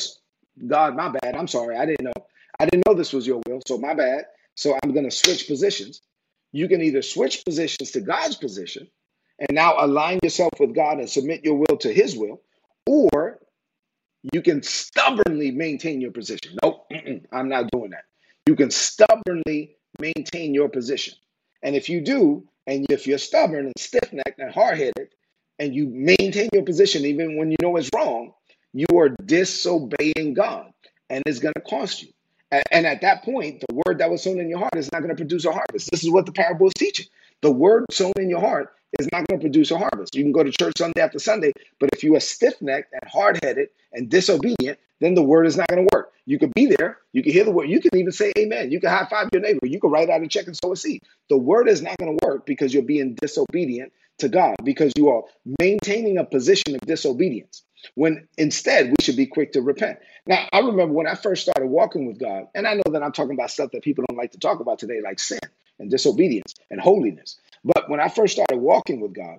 God, 0.67 0.97
my 0.97 1.09
bad. 1.09 1.35
I'm 1.37 1.49
sorry. 1.49 1.77
I 1.77 1.87
didn't 1.87 2.05
know. 2.05 2.13
I 2.61 2.67
didn't 2.67 2.87
know 2.87 2.95
this 2.95 3.13
was 3.13 3.27
your 3.27 3.41
will. 3.47 3.61
So, 3.67 3.79
my 3.79 3.95
bad. 3.95 4.27
So, 4.55 4.79
I'm 4.83 4.93
going 4.93 5.05
to 5.05 5.11
switch 5.11 5.47
positions. 5.47 6.03
You 6.53 6.69
can 6.69 6.83
either 6.83 7.03
switch 7.03 7.45
positions 7.45 7.93
to 7.93 8.01
God's 8.01 8.37
position 8.37 8.89
and 9.39 9.49
now 9.53 9.77
align 9.85 10.21
yourself 10.23 10.53
with 10.61 10.75
God 10.75 10.99
and 10.99 11.09
submit 11.09 11.45
your 11.45 11.57
will 11.57 11.79
to 11.79 11.93
His 11.93 12.17
will, 12.17 12.43
or 12.87 13.41
you 14.33 14.43
can 14.43 14.63
stubbornly 14.63 15.51
maintain 15.51 16.01
your 16.01 16.13
position. 16.13 16.57
Nope, 16.63 16.87
I'm 17.33 17.49
not 17.49 17.71
doing 17.71 17.91
that. 17.91 18.05
You 18.47 18.55
can 18.55 18.71
stubbornly 18.71 19.77
maintain 20.01 20.55
your 20.55 20.69
position. 20.69 21.15
And 21.63 21.75
if 21.75 21.89
you 21.89 22.01
do, 22.01 22.47
and 22.67 22.87
if 22.91 23.07
you're 23.07 23.19
stubborn 23.19 23.67
and 23.67 23.75
stiff 23.79 24.13
necked 24.13 24.39
and 24.39 24.53
hard 24.53 24.79
headed, 24.79 25.09
and 25.59 25.75
you 25.75 25.87
maintain 25.89 26.49
your 26.53 26.63
position 26.63 27.05
even 27.05 27.37
when 27.37 27.51
you 27.51 27.57
know 27.63 27.77
it's 27.77 27.91
wrong, 27.95 28.33
you 28.73 28.87
are 28.97 29.11
disobeying 29.11 30.35
God 30.35 30.73
and 31.09 31.23
it's 31.27 31.39
going 31.39 31.55
to 31.55 31.61
cost 31.61 32.03
you. 32.03 32.09
And 32.71 32.87
at 32.87 33.01
that 33.01 33.25
point, 33.25 33.65
the 33.67 33.75
word 33.87 33.99
that 33.99 34.11
was 34.11 34.23
sown 34.23 34.39
in 34.39 34.49
your 34.49 34.59
heart 34.59 34.77
is 34.77 34.91
not 34.93 35.01
going 35.01 35.11
to 35.11 35.17
produce 35.17 35.45
a 35.45 35.53
harvest. 35.53 35.91
This 35.91 36.05
is 36.05 36.11
what 36.11 36.27
the 36.27 36.33
parable 36.33 36.69
is 36.69 36.75
teaching. 36.75 37.07
The 37.41 37.51
word 37.51 37.87
sown 37.91 38.13
in 38.17 38.29
your 38.29 38.41
heart 38.41 38.73
is 38.99 39.09
not 39.13 39.27
going 39.27 39.41
to 39.41 39.45
produce 39.45 39.71
a 39.71 39.79
harvest. 39.79 40.15
You 40.15 40.23
can 40.23 40.33
go 40.33 40.43
to 40.43 40.51
church 40.51 40.75
Sunday 40.79 41.01
after 41.01 41.19
Sunday, 41.19 41.53
but 41.79 41.91
if 41.93 42.03
you 42.03 42.15
are 42.17 42.21
stiff 42.21 42.61
necked 42.61 42.93
and 42.93 43.11
hard 43.11 43.39
headed 43.43 43.69
and 43.93 44.09
disobedient, 44.09 44.79
then 45.01 45.15
the 45.15 45.23
word 45.23 45.47
is 45.47 45.57
not 45.57 45.69
going 45.69 45.87
to 45.87 45.97
work. 45.97 46.13
You 46.27 46.39
could 46.39 46.53
be 46.55 46.67
there, 46.67 46.99
you 47.13 47.23
can 47.23 47.33
hear 47.33 47.45
the 47.45 47.51
word, 47.51 47.69
you 47.69 47.81
can 47.81 47.97
even 47.99 48.13
say 48.13 48.33
amen. 48.39 48.71
You 48.71 48.81
can 48.81 48.91
high 48.91 49.07
five 49.11 49.29
your 49.33 49.43
neighbor, 49.43 49.67
you 49.67 49.81
can 49.81 49.91
write 49.91 50.09
out 50.09 50.23
a 50.23 50.29
check 50.29 50.47
and 50.47 50.57
sow 50.57 50.73
a 50.73 50.77
seed. 50.77 51.03
The 51.29 51.37
word 51.37 51.69
is 51.69 51.83
not 51.83 51.97
going 51.99 52.17
to 52.17 52.27
work 52.27 52.47
because 52.47 52.73
you're 52.73 52.83
being 52.83 53.15
disobedient 53.15 53.93
to 54.19 54.29
God, 54.29 54.57
because 54.63 54.93
you 54.97 55.11
are 55.11 55.23
maintaining 55.61 56.19
a 56.19 56.25
position 56.25 56.75
of 56.75 56.81
disobedience. 56.83 57.63
When 57.97 58.27
instead 58.39 58.89
we 58.89 58.97
should 59.03 59.17
be 59.17 59.27
quick 59.27 59.53
to 59.53 59.61
repent. 59.61 59.99
Now, 60.27 60.49
I 60.55 60.61
remember 60.61 60.95
when 60.95 61.07
I 61.07 61.15
first 61.15 61.43
started 61.43 61.67
walking 61.67 62.07
with 62.07 62.19
God, 62.19 62.47
and 62.55 62.67
I 62.67 62.75
know 62.75 62.93
that 62.93 63.03
I'm 63.03 63.13
talking 63.13 63.35
about 63.35 63.51
stuff 63.51 63.73
that 63.73 63.83
people 63.83 64.05
don't 64.09 64.17
like 64.17 64.33
to 64.33 64.39
talk 64.39 64.61
about 64.61 64.79
today, 64.79 65.03
like 65.03 65.21
sin 65.21 65.41
and 65.79 65.91
disobedience 65.91 66.55
and 66.71 66.81
holiness. 66.81 67.39
But 67.65 67.89
when 67.89 68.01
I 68.01 68.09
first 68.09 68.35
started 68.35 68.59
walking 68.59 69.01
with 69.01 69.15
God, 69.15 69.39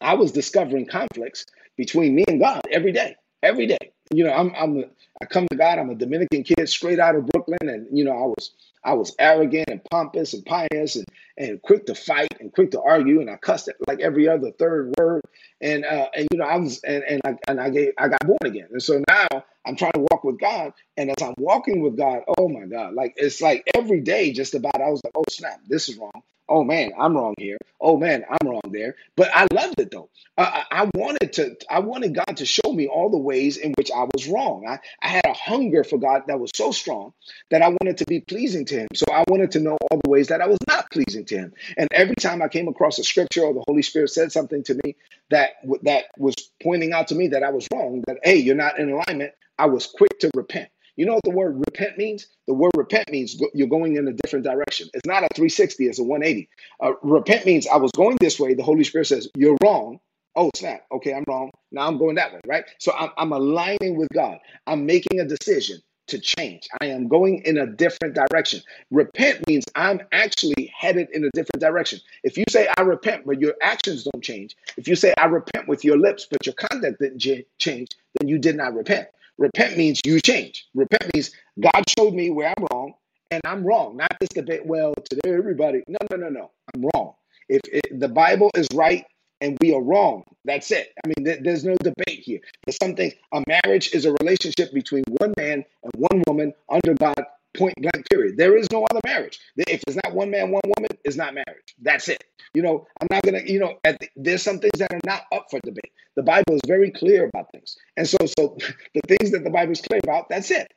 I 0.00 0.14
was 0.14 0.32
discovering 0.32 0.86
conflicts 0.86 1.46
between 1.76 2.14
me 2.14 2.24
and 2.28 2.40
God 2.40 2.62
every 2.70 2.92
day, 2.92 3.16
every 3.42 3.66
day. 3.66 3.78
You 4.12 4.24
know, 4.24 4.32
I'm, 4.32 4.54
I'm, 4.56 4.84
I 5.20 5.26
come 5.26 5.46
to 5.48 5.56
God. 5.56 5.78
I'm 5.78 5.90
a 5.90 5.94
Dominican 5.94 6.42
kid 6.44 6.68
straight 6.68 6.98
out 7.00 7.16
of 7.16 7.26
Brooklyn, 7.26 7.58
and 7.62 7.86
you 7.96 8.04
know, 8.04 8.12
I 8.12 8.26
was, 8.26 8.52
I 8.84 8.92
was 8.94 9.14
arrogant 9.18 9.68
and 9.70 9.82
pompous 9.90 10.34
and 10.34 10.44
pious 10.44 10.96
and 10.96 11.06
and 11.38 11.60
quick 11.62 11.86
to 11.86 11.94
fight 11.94 12.28
and 12.40 12.52
quick 12.52 12.72
to 12.72 12.82
argue, 12.82 13.20
and 13.20 13.30
I 13.30 13.36
cussed 13.36 13.68
it 13.68 13.76
like 13.88 14.00
every 14.00 14.28
other 14.28 14.52
third 14.52 14.94
word, 14.98 15.22
and 15.60 15.84
uh, 15.84 16.08
and 16.14 16.28
you 16.32 16.38
know, 16.38 16.44
I 16.44 16.56
was, 16.56 16.80
and 16.84 17.02
and 17.04 17.20
I 17.24 17.36
and 17.48 17.60
I 17.60 17.70
gave, 17.70 17.92
I 17.98 18.08
got 18.08 18.26
born 18.26 18.38
again, 18.44 18.68
and 18.72 18.82
so 18.82 19.02
now 19.08 19.28
I'm 19.66 19.76
trying 19.76 19.92
to 19.92 20.06
walk 20.10 20.24
with 20.24 20.38
God, 20.38 20.72
and 20.96 21.10
as 21.10 21.22
I'm 21.22 21.34
walking 21.38 21.82
with 21.82 21.96
God, 21.96 22.20
oh 22.38 22.48
my 22.48 22.66
God, 22.66 22.94
like 22.94 23.14
it's 23.16 23.40
like 23.40 23.68
every 23.74 24.00
day, 24.00 24.32
just 24.32 24.54
about, 24.54 24.80
I 24.80 24.90
was 24.90 25.02
like, 25.04 25.14
oh 25.16 25.24
snap, 25.30 25.60
this 25.66 25.88
is 25.88 25.96
wrong 25.98 26.22
oh 26.48 26.64
man, 26.64 26.92
I'm 26.98 27.16
wrong 27.16 27.34
here. 27.38 27.58
Oh 27.80 27.96
man, 27.96 28.24
I'm 28.30 28.48
wrong 28.48 28.60
there. 28.70 28.96
But 29.16 29.30
I 29.34 29.46
loved 29.52 29.80
it 29.80 29.90
though. 29.90 30.08
Uh, 30.38 30.62
I 30.70 30.88
wanted 30.94 31.32
to, 31.34 31.56
I 31.70 31.80
wanted 31.80 32.14
God 32.14 32.36
to 32.38 32.46
show 32.46 32.72
me 32.72 32.88
all 32.88 33.10
the 33.10 33.18
ways 33.18 33.56
in 33.56 33.72
which 33.76 33.90
I 33.90 34.04
was 34.04 34.28
wrong. 34.28 34.66
I, 34.68 34.78
I 35.06 35.08
had 35.08 35.26
a 35.26 35.34
hunger 35.34 35.84
for 35.84 35.98
God 35.98 36.24
that 36.26 36.40
was 36.40 36.50
so 36.52 36.72
strong 36.72 37.12
that 37.50 37.62
I 37.62 37.68
wanted 37.68 37.98
to 37.98 38.04
be 38.06 38.22
pleasing 38.22 38.64
to 38.66 38.74
Him. 38.74 38.88
So 38.92 39.06
I 39.12 39.22
wanted 39.28 39.52
to 39.52 39.60
know 39.60 39.78
all 39.80 40.00
the 40.02 40.10
ways 40.10 40.26
that 40.28 40.40
I 40.40 40.48
was 40.48 40.58
not 40.66 40.90
pleasing 40.90 41.24
to 41.26 41.38
Him. 41.38 41.52
And 41.78 41.86
every 41.92 42.16
time 42.16 42.42
I 42.42 42.48
came 42.48 42.66
across 42.66 42.98
a 42.98 43.04
scripture 43.04 43.42
or 43.42 43.54
the 43.54 43.62
Holy 43.68 43.82
Spirit 43.82 44.10
said 44.10 44.32
something 44.32 44.64
to 44.64 44.74
me 44.82 44.96
that 45.30 45.50
that 45.84 46.06
was 46.18 46.34
pointing 46.60 46.92
out 46.92 47.06
to 47.08 47.14
me 47.14 47.28
that 47.28 47.44
I 47.44 47.50
was 47.50 47.68
wrong, 47.72 48.02
that 48.08 48.18
hey, 48.24 48.38
you're 48.38 48.56
not 48.56 48.80
in 48.80 48.90
alignment, 48.90 49.32
I 49.56 49.66
was 49.66 49.86
quick 49.86 50.18
to 50.20 50.30
repent. 50.34 50.70
You 50.96 51.06
know 51.06 51.14
what 51.14 51.24
the 51.24 51.30
word 51.30 51.56
repent 51.58 51.98
means? 51.98 52.26
The 52.48 52.54
word 52.54 52.72
repent 52.76 53.12
means 53.12 53.40
you're 53.54 53.68
going 53.68 53.94
in 53.96 54.08
a 54.08 54.12
different 54.12 54.44
direction. 54.44 54.88
It's 54.92 55.06
not 55.06 55.22
a 55.22 55.28
360, 55.34 55.84
it's 55.84 55.98
a 56.00 56.02
180. 56.02 56.48
Uh, 56.80 56.92
repent 57.02 57.46
means 57.46 57.68
I 57.68 57.76
was 57.76 57.92
going 57.92 58.16
this 58.18 58.40
way. 58.40 58.54
The 58.54 58.64
Holy 58.64 58.82
Spirit 58.82 59.06
says, 59.06 59.28
You're 59.36 59.56
wrong. 59.62 60.00
Oh, 60.36 60.50
snap. 60.56 60.84
Okay, 60.92 61.14
I'm 61.14 61.24
wrong. 61.28 61.50
Now 61.72 61.86
I'm 61.88 61.98
going 61.98 62.16
that 62.16 62.32
way, 62.32 62.40
right? 62.46 62.64
So 62.78 62.92
I'm, 62.92 63.10
I'm 63.18 63.32
aligning 63.32 63.96
with 63.96 64.08
God. 64.14 64.38
I'm 64.66 64.86
making 64.86 65.20
a 65.20 65.24
decision 65.26 65.78
to 66.08 66.18
change. 66.20 66.68
I 66.80 66.86
am 66.86 67.08
going 67.08 67.42
in 67.46 67.58
a 67.58 67.66
different 67.66 68.14
direction. 68.14 68.60
Repent 68.90 69.46
means 69.48 69.64
I'm 69.74 70.00
actually 70.12 70.72
headed 70.76 71.08
in 71.12 71.24
a 71.24 71.30
different 71.34 71.60
direction. 71.60 72.00
If 72.24 72.38
you 72.38 72.44
say 72.50 72.68
I 72.78 72.82
repent, 72.82 73.26
but 73.26 73.40
your 73.40 73.54
actions 73.62 74.04
don't 74.04 74.22
change, 74.22 74.56
if 74.76 74.88
you 74.88 74.96
say 74.96 75.14
I 75.18 75.26
repent 75.26 75.68
with 75.68 75.84
your 75.84 75.98
lips, 75.98 76.26
but 76.30 76.46
your 76.46 76.54
conduct 76.54 77.00
didn't 77.00 77.20
change, 77.58 77.88
then 78.20 78.28
you 78.28 78.38
did 78.38 78.56
not 78.56 78.74
repent. 78.74 79.08
Repent 79.38 79.76
means 79.78 80.00
you 80.06 80.20
change. 80.20 80.66
Repent 80.74 81.12
means 81.14 81.32
God 81.60 81.84
showed 81.98 82.14
me 82.14 82.30
where 82.30 82.54
I'm 82.56 82.66
wrong 82.72 82.94
and 83.30 83.42
I'm 83.46 83.64
wrong. 83.64 83.96
Not 83.96 84.16
this 84.20 84.30
debate, 84.30 84.66
well, 84.66 84.94
today 85.10 85.34
everybody. 85.34 85.82
No, 85.88 85.98
no, 86.12 86.16
no, 86.18 86.28
no. 86.28 86.50
I'm 86.74 86.88
wrong. 86.94 87.14
If 87.48 87.62
it, 87.72 88.00
the 88.00 88.08
Bible 88.08 88.50
is 88.54 88.68
right 88.74 89.04
and 89.40 89.58
we 89.60 89.74
are 89.74 89.82
wrong, 89.82 90.24
that's 90.44 90.70
it. 90.70 90.92
I 91.04 91.08
mean, 91.08 91.24
there, 91.24 91.38
there's 91.40 91.64
no 91.64 91.76
debate 91.76 92.20
here. 92.20 92.40
There's 92.64 92.76
something, 92.76 93.12
a 93.32 93.42
marriage 93.46 93.90
is 93.92 94.04
a 94.04 94.12
relationship 94.12 94.72
between 94.72 95.04
one 95.08 95.34
man 95.36 95.64
and 95.82 95.92
one 95.96 96.22
woman 96.26 96.52
under 96.70 96.94
God, 96.94 97.14
point 97.56 97.74
blank, 97.76 98.08
period. 98.10 98.36
There 98.36 98.56
is 98.56 98.70
no 98.70 98.84
other 98.90 99.00
marriage. 99.04 99.38
If 99.56 99.82
it's 99.86 99.98
not 100.04 100.14
one 100.14 100.30
man, 100.30 100.50
one 100.50 100.62
woman, 100.64 100.90
it's 101.04 101.16
not 101.16 101.34
marriage. 101.34 101.74
That's 101.80 102.08
it. 102.08 102.22
You 102.54 102.62
know, 102.62 102.86
I'm 103.00 103.08
not 103.10 103.22
going 103.22 103.44
to, 103.44 103.52
you 103.52 103.60
know, 103.60 103.78
the, 103.84 104.08
there's 104.16 104.42
some 104.42 104.58
things 104.58 104.78
that 104.78 104.92
are 104.92 105.00
not 105.04 105.24
up 105.32 105.46
for 105.50 105.60
debate. 105.60 105.92
The 106.14 106.22
Bible 106.22 106.54
is 106.54 106.60
very 106.66 106.90
clear 106.90 107.26
about 107.26 107.50
things. 107.52 107.76
And 107.96 108.08
so, 108.08 108.18
so 108.38 108.56
the 108.94 109.02
things 109.06 109.32
that 109.32 109.44
the 109.44 109.50
Bible 109.50 109.72
is 109.72 109.80
clear 109.80 110.00
about, 110.02 110.28
that's 110.28 110.50
it. 110.50 110.72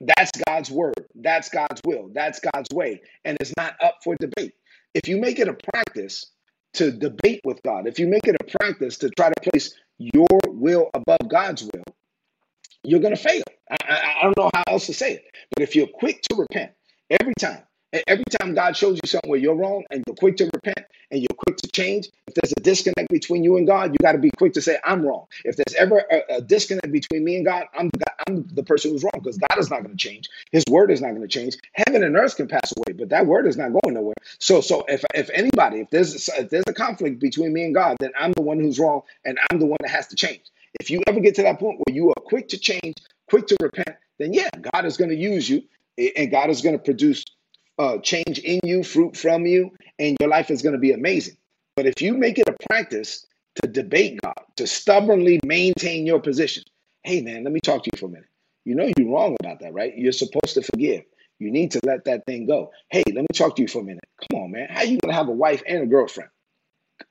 That's 0.00 0.30
God's 0.46 0.70
word. 0.70 0.94
That's 1.14 1.48
God's 1.48 1.80
will. 1.84 2.10
That's 2.12 2.40
God's 2.40 2.68
way. 2.72 3.02
And 3.24 3.36
it's 3.40 3.52
not 3.56 3.74
up 3.82 3.98
for 4.02 4.16
debate. 4.16 4.54
If 4.94 5.08
you 5.08 5.18
make 5.18 5.38
it 5.38 5.48
a 5.48 5.54
practice 5.54 6.26
to 6.76 6.90
debate 6.90 7.40
with 7.44 7.62
God, 7.62 7.86
if 7.86 7.98
you 7.98 8.06
make 8.06 8.26
it 8.26 8.36
a 8.40 8.58
practice 8.58 8.98
to 8.98 9.10
try 9.10 9.30
to 9.30 9.50
place 9.50 9.74
your 9.98 10.26
will 10.46 10.90
above 10.94 11.28
God's 11.28 11.62
will, 11.64 11.84
you're 12.82 13.00
going 13.00 13.16
to 13.16 13.22
fail. 13.22 13.42
I, 13.70 13.76
I, 13.88 14.14
I 14.20 14.22
don't 14.22 14.36
know 14.36 14.50
how 14.54 14.64
else 14.68 14.86
to 14.86 14.94
say 14.94 15.14
it. 15.14 15.24
But 15.54 15.62
if 15.62 15.74
you're 15.74 15.88
quick 15.88 16.22
to 16.22 16.36
repent 16.36 16.72
every 17.10 17.34
time, 17.38 17.62
Every 18.06 18.24
time 18.40 18.54
God 18.54 18.76
shows 18.76 18.98
you 19.02 19.08
something 19.08 19.30
where 19.30 19.38
you're 19.38 19.54
wrong 19.54 19.84
and 19.90 20.02
you're 20.06 20.16
quick 20.16 20.36
to 20.38 20.50
repent 20.52 20.86
and 21.10 21.20
you're 21.20 21.36
quick 21.36 21.56
to 21.58 21.70
change, 21.70 22.08
if 22.26 22.34
there's 22.34 22.52
a 22.56 22.60
disconnect 22.60 23.08
between 23.10 23.44
you 23.44 23.56
and 23.56 23.66
God, 23.66 23.92
you 23.92 23.98
got 24.02 24.12
to 24.12 24.18
be 24.18 24.30
quick 24.36 24.54
to 24.54 24.62
say, 24.62 24.78
I'm 24.84 25.04
wrong. 25.04 25.26
If 25.44 25.56
there's 25.56 25.74
ever 25.76 25.98
a, 26.10 26.36
a 26.36 26.40
disconnect 26.40 26.90
between 26.92 27.24
me 27.24 27.36
and 27.36 27.44
God, 27.44 27.66
I'm, 27.78 27.90
I'm 28.26 28.46
the 28.48 28.62
person 28.62 28.90
who's 28.90 29.04
wrong 29.04 29.12
because 29.14 29.38
God 29.38 29.58
is 29.58 29.70
not 29.70 29.82
going 29.82 29.96
to 29.96 30.08
change. 30.08 30.28
His 30.52 30.64
word 30.68 30.90
is 30.90 31.00
not 31.00 31.10
going 31.10 31.22
to 31.22 31.28
change. 31.28 31.56
Heaven 31.72 32.02
and 32.02 32.16
earth 32.16 32.36
can 32.36 32.48
pass 32.48 32.72
away, 32.76 32.96
but 32.96 33.10
that 33.10 33.26
word 33.26 33.46
is 33.46 33.56
not 33.56 33.70
going 33.72 33.94
nowhere. 33.94 34.14
So, 34.38 34.60
so 34.60 34.84
if, 34.88 35.04
if 35.14 35.30
anybody, 35.30 35.80
if 35.80 35.90
there's, 35.90 36.28
if 36.28 36.50
there's 36.50 36.64
a 36.66 36.74
conflict 36.74 37.20
between 37.20 37.52
me 37.52 37.64
and 37.64 37.74
God, 37.74 37.96
then 38.00 38.12
I'm 38.18 38.32
the 38.32 38.42
one 38.42 38.58
who's 38.58 38.78
wrong 38.78 39.02
and 39.24 39.38
I'm 39.50 39.58
the 39.58 39.66
one 39.66 39.78
that 39.80 39.90
has 39.90 40.08
to 40.08 40.16
change. 40.16 40.42
If 40.80 40.90
you 40.90 41.02
ever 41.06 41.20
get 41.20 41.34
to 41.36 41.42
that 41.42 41.58
point 41.58 41.80
where 41.84 41.94
you 41.94 42.10
are 42.10 42.22
quick 42.22 42.48
to 42.48 42.58
change, 42.58 42.96
quick 43.28 43.46
to 43.48 43.56
repent, 43.60 43.96
then 44.18 44.32
yeah, 44.32 44.50
God 44.72 44.84
is 44.84 44.96
going 44.96 45.10
to 45.10 45.16
use 45.16 45.48
you 45.48 45.62
and 46.16 46.30
God 46.30 46.50
is 46.50 46.62
going 46.62 46.76
to 46.76 46.82
produce 46.82 47.24
uh, 47.78 47.98
change 47.98 48.38
in 48.38 48.60
you, 48.64 48.82
fruit 48.82 49.16
from 49.16 49.46
you, 49.46 49.70
and 49.98 50.16
your 50.20 50.28
life 50.28 50.50
is 50.50 50.62
going 50.62 50.74
to 50.74 50.78
be 50.78 50.92
amazing. 50.92 51.36
But 51.76 51.86
if 51.86 52.00
you 52.00 52.14
make 52.14 52.38
it 52.38 52.48
a 52.48 52.56
practice 52.68 53.26
to 53.62 53.68
debate 53.68 54.20
God, 54.22 54.34
to 54.56 54.66
stubbornly 54.66 55.40
maintain 55.44 56.06
your 56.06 56.20
position, 56.20 56.64
hey 57.02 57.20
man, 57.20 57.44
let 57.44 57.52
me 57.52 57.60
talk 57.60 57.84
to 57.84 57.90
you 57.92 57.98
for 57.98 58.06
a 58.06 58.10
minute. 58.10 58.28
You 58.64 58.74
know 58.74 58.90
you're 58.96 59.12
wrong 59.12 59.36
about 59.40 59.60
that, 59.60 59.74
right? 59.74 59.96
You're 59.96 60.12
supposed 60.12 60.54
to 60.54 60.62
forgive. 60.62 61.04
You 61.38 61.50
need 61.50 61.70
to 61.72 61.80
let 61.84 62.04
that 62.06 62.24
thing 62.26 62.46
go. 62.46 62.70
Hey, 62.90 63.04
let 63.06 63.22
me 63.22 63.26
talk 63.34 63.56
to 63.56 63.62
you 63.62 63.68
for 63.68 63.80
a 63.80 63.84
minute. 63.84 64.04
Come 64.30 64.40
on, 64.40 64.50
man. 64.50 64.68
How 64.70 64.82
you 64.82 64.98
gonna 64.98 65.14
have 65.14 65.28
a 65.28 65.32
wife 65.32 65.62
and 65.66 65.82
a 65.82 65.86
girlfriend? 65.86 66.30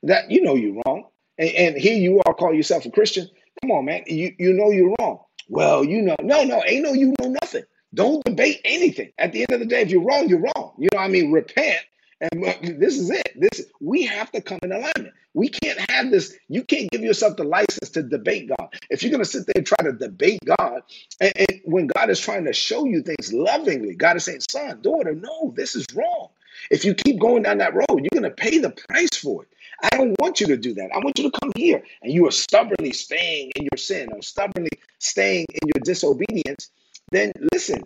That 0.03 0.31
you 0.31 0.41
know 0.41 0.55
you're 0.55 0.81
wrong. 0.85 1.05
And, 1.37 1.49
and 1.51 1.77
here 1.77 1.95
you 1.95 2.21
are 2.25 2.33
call 2.33 2.53
yourself 2.53 2.85
a 2.85 2.91
Christian. 2.91 3.29
Come 3.61 3.71
on, 3.71 3.85
man. 3.85 4.03
You 4.07 4.33
you 4.39 4.53
know 4.53 4.71
you're 4.71 4.95
wrong. 4.99 5.19
Well, 5.47 5.85
you 5.85 6.01
know, 6.01 6.15
no, 6.21 6.43
no, 6.43 6.63
ain't 6.65 6.83
no 6.83 6.93
you 6.93 7.13
know 7.21 7.35
nothing. 7.41 7.63
Don't 7.95 8.23
debate 8.25 8.61
anything. 8.65 9.11
At 9.19 9.33
the 9.33 9.41
end 9.41 9.51
of 9.51 9.61
the 9.61 9.67
day, 9.67 9.81
if 9.81 9.91
you're 9.91 10.03
wrong, 10.05 10.29
you're 10.29 10.41
wrong. 10.41 10.73
You 10.79 10.89
know 10.93 10.99
what 10.99 11.05
I 11.05 11.09
mean? 11.09 11.31
Repent. 11.31 11.81
And 12.21 12.45
uh, 12.45 12.53
this 12.61 12.97
is 12.99 13.11
it. 13.11 13.33
This 13.37 13.67
we 13.81 14.05
have 14.05 14.31
to 14.33 14.41
come 14.41 14.59
in 14.63 14.73
alignment. 14.73 15.13
We 15.33 15.49
can't 15.49 15.79
have 15.91 16.11
this. 16.11 16.35
You 16.49 16.63
can't 16.63 16.91
give 16.91 17.01
yourself 17.01 17.37
the 17.37 17.45
license 17.45 17.91
to 17.91 18.03
debate 18.03 18.49
God. 18.57 18.73
If 18.91 19.03
you're 19.03 19.11
going 19.11 19.23
to 19.23 19.29
sit 19.29 19.47
there 19.47 19.55
and 19.57 19.67
try 19.67 19.77
to 19.83 19.93
debate 19.93 20.41
God, 20.45 20.83
and, 21.21 21.33
and 21.37 21.61
when 21.65 21.87
God 21.87 22.11
is 22.11 22.19
trying 22.21 22.45
to 22.45 22.53
show 22.53 22.85
you 22.85 23.03
things 23.03 23.33
lovingly, 23.33 23.95
God 23.95 24.17
is 24.17 24.25
saying, 24.25 24.41
"Son, 24.51 24.81
daughter, 24.81 25.15
no, 25.15 25.53
this 25.57 25.75
is 25.75 25.87
wrong." 25.95 26.29
If 26.71 26.85
you 26.85 26.95
keep 26.95 27.19
going 27.19 27.43
down 27.43 27.59
that 27.59 27.75
road, 27.75 27.87
you're 27.89 28.21
going 28.21 28.23
to 28.23 28.31
pay 28.31 28.59
the 28.59 28.71
price 28.71 29.17
for 29.17 29.43
it. 29.43 29.49
I 29.83 29.89
don't 29.97 30.15
want 30.19 30.41
you 30.41 30.47
to 30.47 30.57
do 30.57 30.73
that. 30.75 30.91
I 30.93 30.99
want 30.99 31.19
you 31.19 31.29
to 31.29 31.39
come 31.39 31.51
here 31.55 31.83
and 32.03 32.13
you 32.13 32.27
are 32.27 32.31
stubbornly 32.31 32.93
staying 32.93 33.51
in 33.55 33.63
your 33.63 33.77
sin 33.77 34.09
or 34.13 34.21
stubbornly 34.21 34.69
staying 34.99 35.45
in 35.49 35.69
your 35.75 35.81
disobedience. 35.83 36.71
Then 37.11 37.31
listen, 37.53 37.83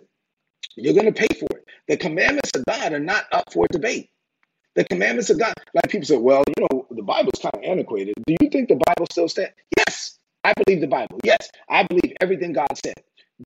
you're 0.76 0.94
going 0.94 1.06
to 1.06 1.12
pay 1.12 1.28
for 1.38 1.48
it. 1.56 1.64
The 1.88 1.96
commandments 1.98 2.52
of 2.56 2.64
God 2.66 2.92
are 2.92 3.00
not 3.00 3.26
up 3.32 3.52
for 3.52 3.66
debate. 3.70 4.10
The 4.76 4.84
commandments 4.86 5.30
of 5.30 5.38
God, 5.38 5.54
like 5.74 5.90
people 5.90 6.06
say, 6.06 6.16
well, 6.16 6.44
you 6.48 6.66
know, 6.70 6.86
the 6.90 7.02
Bible's 7.02 7.40
kind 7.42 7.54
of 7.54 7.62
antiquated. 7.62 8.14
Do 8.26 8.36
you 8.40 8.50
think 8.50 8.68
the 8.70 8.80
Bible 8.86 9.06
still 9.10 9.28
stands? 9.28 9.52
Yes, 9.78 10.18
I 10.44 10.54
believe 10.64 10.80
the 10.80 10.88
Bible. 10.88 11.18
Yes, 11.24 11.50
I 11.68 11.84
believe 11.84 12.14
everything 12.22 12.54
God 12.54 12.68
said. 12.84 12.94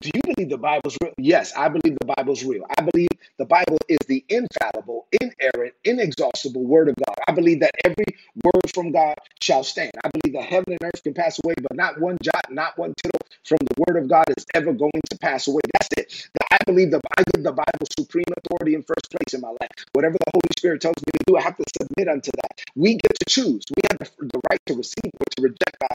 Do 0.01 0.11
you 0.15 0.23
believe 0.35 0.51
the 0.51 0.59
Bible's 0.59 0.97
real? 1.03 1.13
Yes, 1.19 1.53
I 1.57 1.69
believe 1.69 1.97
the 2.01 2.15
Bible's 2.17 2.45
real. 2.45 2.65
I 2.79 2.83
believe 2.83 3.09
the 3.39 3.47
Bible 3.47 3.79
is 3.89 3.99
the 4.09 4.25
infallible, 4.29 5.07
inerrant, 5.21 5.75
inexhaustible 5.85 6.65
word 6.65 6.89
of 6.91 6.97
God. 6.97 7.17
I 7.29 7.33
believe 7.33 7.61
that 7.61 7.73
every 7.85 8.07
word 8.45 8.71
from 8.75 8.93
God 8.93 9.17
shall 9.43 9.65
stand. 9.65 9.93
I 10.05 10.11
believe 10.15 10.35
that 10.35 10.45
heaven 10.45 10.75
and 10.75 10.81
earth 10.85 11.03
can 11.03 11.15
pass 11.15 11.41
away, 11.45 11.55
but 11.63 11.77
not 11.77 12.01
one 12.01 12.19
jot, 12.23 12.47
not 12.51 12.79
one 12.79 12.95
tittle 13.03 13.21
from 13.45 13.59
the 13.63 13.85
word 13.89 14.03
of 14.03 14.09
God 14.09 14.27
is 14.37 14.47
ever 14.55 14.73
going 14.73 14.93
to 15.11 15.19
pass 15.19 15.49
away. 15.49 15.63
That's 15.75 15.89
it. 15.99 16.29
I 16.53 16.59
believe 16.67 16.93
that 16.93 17.01
I 17.19 17.25
give 17.35 17.45
the 17.45 17.53
Bible 17.53 17.87
supreme 17.99 18.25
authority 18.39 18.75
in 18.75 18.83
first 18.83 19.11
place 19.11 19.35
in 19.35 19.41
my 19.41 19.51
life. 19.51 19.71
Whatever 19.93 20.15
the 20.19 20.31
Holy 20.35 20.51
Spirit 20.59 20.81
tells 20.83 20.97
me 20.99 21.13
to 21.19 21.25
do, 21.27 21.37
I 21.37 21.43
have 21.43 21.57
to 21.57 21.65
submit 21.81 22.09
unto 22.09 22.31
that. 22.37 22.63
We 22.77 22.95
get 22.95 23.15
to 23.21 23.27
choose. 23.29 23.65
We 23.77 23.83
have 23.91 23.99
the, 23.99 24.27
the 24.27 24.41
right 24.51 24.61
to 24.67 24.75
receive 24.75 25.11
or 25.15 25.27
to 25.37 25.43
reject 25.43 25.77
God. 25.81 25.91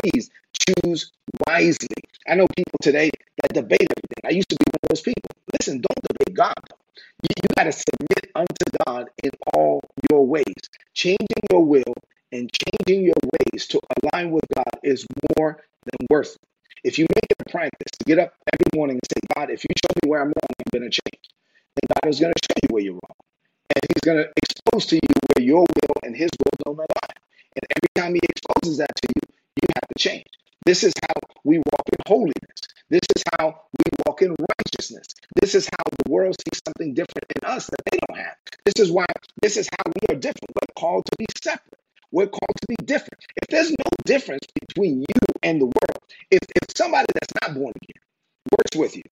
Please 0.00 0.30
choose 0.52 1.12
wisely. 1.46 1.88
I 2.28 2.34
know 2.34 2.46
people 2.56 2.78
today 2.82 3.10
that 3.42 3.52
debate 3.54 3.82
everything. 3.82 4.22
I 4.24 4.30
used 4.30 4.48
to 4.50 4.56
be 4.56 4.64
one 4.66 4.80
of 4.82 4.88
those 4.90 5.02
people. 5.02 5.30
Listen, 5.52 5.80
don't 5.80 6.02
debate 6.08 6.36
God. 6.36 6.54
You, 7.22 7.30
you 7.42 7.48
got 7.56 7.64
to 7.64 7.72
submit 7.72 8.30
unto 8.34 8.64
God 8.86 9.08
in 9.22 9.30
all 9.54 9.80
your 10.10 10.26
ways. 10.26 10.44
Changing 10.94 11.42
your 11.50 11.64
will 11.64 11.94
and 12.32 12.50
changing 12.52 13.04
your 13.04 13.14
ways 13.22 13.66
to 13.68 13.80
align 14.02 14.30
with 14.30 14.44
God 14.54 14.80
is 14.82 15.06
more 15.38 15.62
than 15.84 16.06
worth 16.10 16.34
it. 16.34 16.40
If 16.84 16.98
you 16.98 17.06
make 17.14 17.24
it 17.30 17.36
a 17.46 17.50
practice 17.50 17.90
to 17.98 18.04
get 18.04 18.18
up 18.18 18.34
every 18.52 18.78
morning 18.78 18.96
and 18.96 19.02
say, 19.08 19.20
God, 19.34 19.50
if 19.50 19.64
you 19.64 19.70
show 19.76 19.94
me 20.04 20.10
where 20.10 20.20
I'm 20.20 20.28
wrong, 20.28 20.52
I'm 20.58 20.80
going 20.80 20.90
to 20.90 20.94
change, 20.94 21.24
then 21.76 21.88
God 22.02 22.10
is 22.10 22.20
going 22.20 22.32
to 22.34 22.40
show 22.44 22.56
you 22.62 22.68
where 22.70 22.82
you're 22.82 22.94
wrong. 22.94 23.16
And 23.74 23.82
He's 23.88 24.02
going 24.02 24.18
to 24.18 24.30
expose 24.36 24.86
to 24.86 24.96
you 24.96 25.14
where 25.34 25.44
your 25.44 25.60
will 25.60 25.96
and 26.02 26.14
His 26.14 26.30
will 26.38 26.52
don't 26.64 26.76
align. 26.76 27.16
And 27.56 27.64
every 27.70 27.90
time 27.94 28.14
He 28.14 28.20
exposes 28.28 28.78
that 28.78 28.90
to 28.94 29.08
you, 29.16 29.22
you 29.62 29.68
have 29.74 29.88
to 29.88 29.98
change. 29.98 30.26
This 30.66 30.84
is 30.84 30.92
how 31.02 31.14
we 31.44 31.58
walk 31.58 31.86
in 31.92 31.98
holiness. 32.06 32.60
This 32.90 33.00
is 33.16 33.22
how 33.38 33.60
we 33.78 33.84
walk 34.06 34.22
in 34.22 34.34
righteousness. 34.58 35.06
This 35.40 35.54
is 35.54 35.66
how 35.66 35.84
the 36.04 36.10
world 36.10 36.36
sees 36.40 36.60
something 36.66 36.94
different 36.94 37.26
in 37.36 37.48
us 37.48 37.66
that 37.66 37.80
they 37.90 37.98
don't 38.06 38.18
have. 38.18 38.36
This 38.64 38.84
is 38.84 38.90
why, 38.90 39.06
this 39.42 39.56
is 39.56 39.68
how 39.72 39.90
we 39.94 40.14
are 40.14 40.18
different. 40.18 40.50
We're 40.54 40.74
called 40.80 41.04
to 41.06 41.16
be 41.18 41.26
separate. 41.42 41.78
We're 42.12 42.28
called 42.28 42.56
to 42.60 42.66
be 42.68 42.76
different. 42.84 43.24
If 43.42 43.48
there's 43.48 43.70
no 43.70 43.90
difference 44.04 44.46
between 44.68 45.00
you 45.00 45.20
and 45.42 45.60
the 45.60 45.66
world, 45.66 46.02
if, 46.30 46.40
if 46.56 46.76
somebody 46.76 47.06
that's 47.14 47.32
not 47.42 47.54
born 47.54 47.72
again 47.82 48.02
works 48.56 48.76
with 48.76 48.96
you 48.96 49.02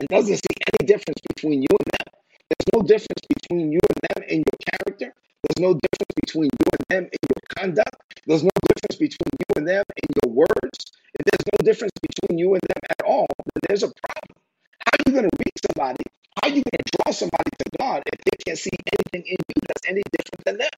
and 0.00 0.08
doesn't 0.08 0.36
see 0.36 0.56
any 0.80 0.86
difference 0.86 1.20
between 1.34 1.62
you 1.62 1.68
and 1.70 1.92
them, 1.92 2.14
there's 2.48 2.72
no 2.74 2.82
difference 2.82 3.20
between 3.28 3.72
you 3.72 3.80
and 3.80 4.00
them 4.14 4.24
in 4.28 4.38
your 4.38 4.58
character. 4.66 4.91
There's 5.52 5.68
no 5.68 5.74
difference 5.74 6.14
between 6.24 6.48
you 6.48 6.66
and 6.72 6.84
them 6.88 7.04
in 7.12 7.20
your 7.28 7.42
conduct. 7.56 8.22
There's 8.26 8.44
no 8.44 8.50
difference 8.72 8.96
between 8.96 9.32
you 9.36 9.48
and 9.56 9.68
them 9.68 9.84
in 10.00 10.08
your 10.24 10.32
words. 10.32 10.80
If 11.12 11.26
there's 11.28 11.46
no 11.52 11.64
difference 11.64 11.92
between 12.00 12.38
you 12.38 12.54
and 12.54 12.62
them 12.62 12.82
at 12.88 13.04
all, 13.04 13.26
then 13.36 13.60
there's 13.68 13.82
a 13.82 13.92
problem. 13.92 14.40
How 14.80 14.92
are 14.96 15.04
you 15.06 15.12
going 15.12 15.28
to 15.28 15.36
reach 15.44 15.60
somebody? 15.68 16.04
How 16.40 16.48
are 16.48 16.54
you 16.56 16.64
going 16.64 16.80
to 16.80 16.90
draw 16.96 17.12
somebody 17.12 17.50
to 17.58 17.66
God 17.78 18.02
if 18.12 18.20
they 18.24 18.36
can't 18.46 18.58
see 18.58 18.72
anything 18.92 19.28
in 19.32 19.36
you 19.36 19.60
that's 19.68 19.88
any 19.88 20.02
different 20.12 20.44
than 20.46 20.58
them? 20.58 20.74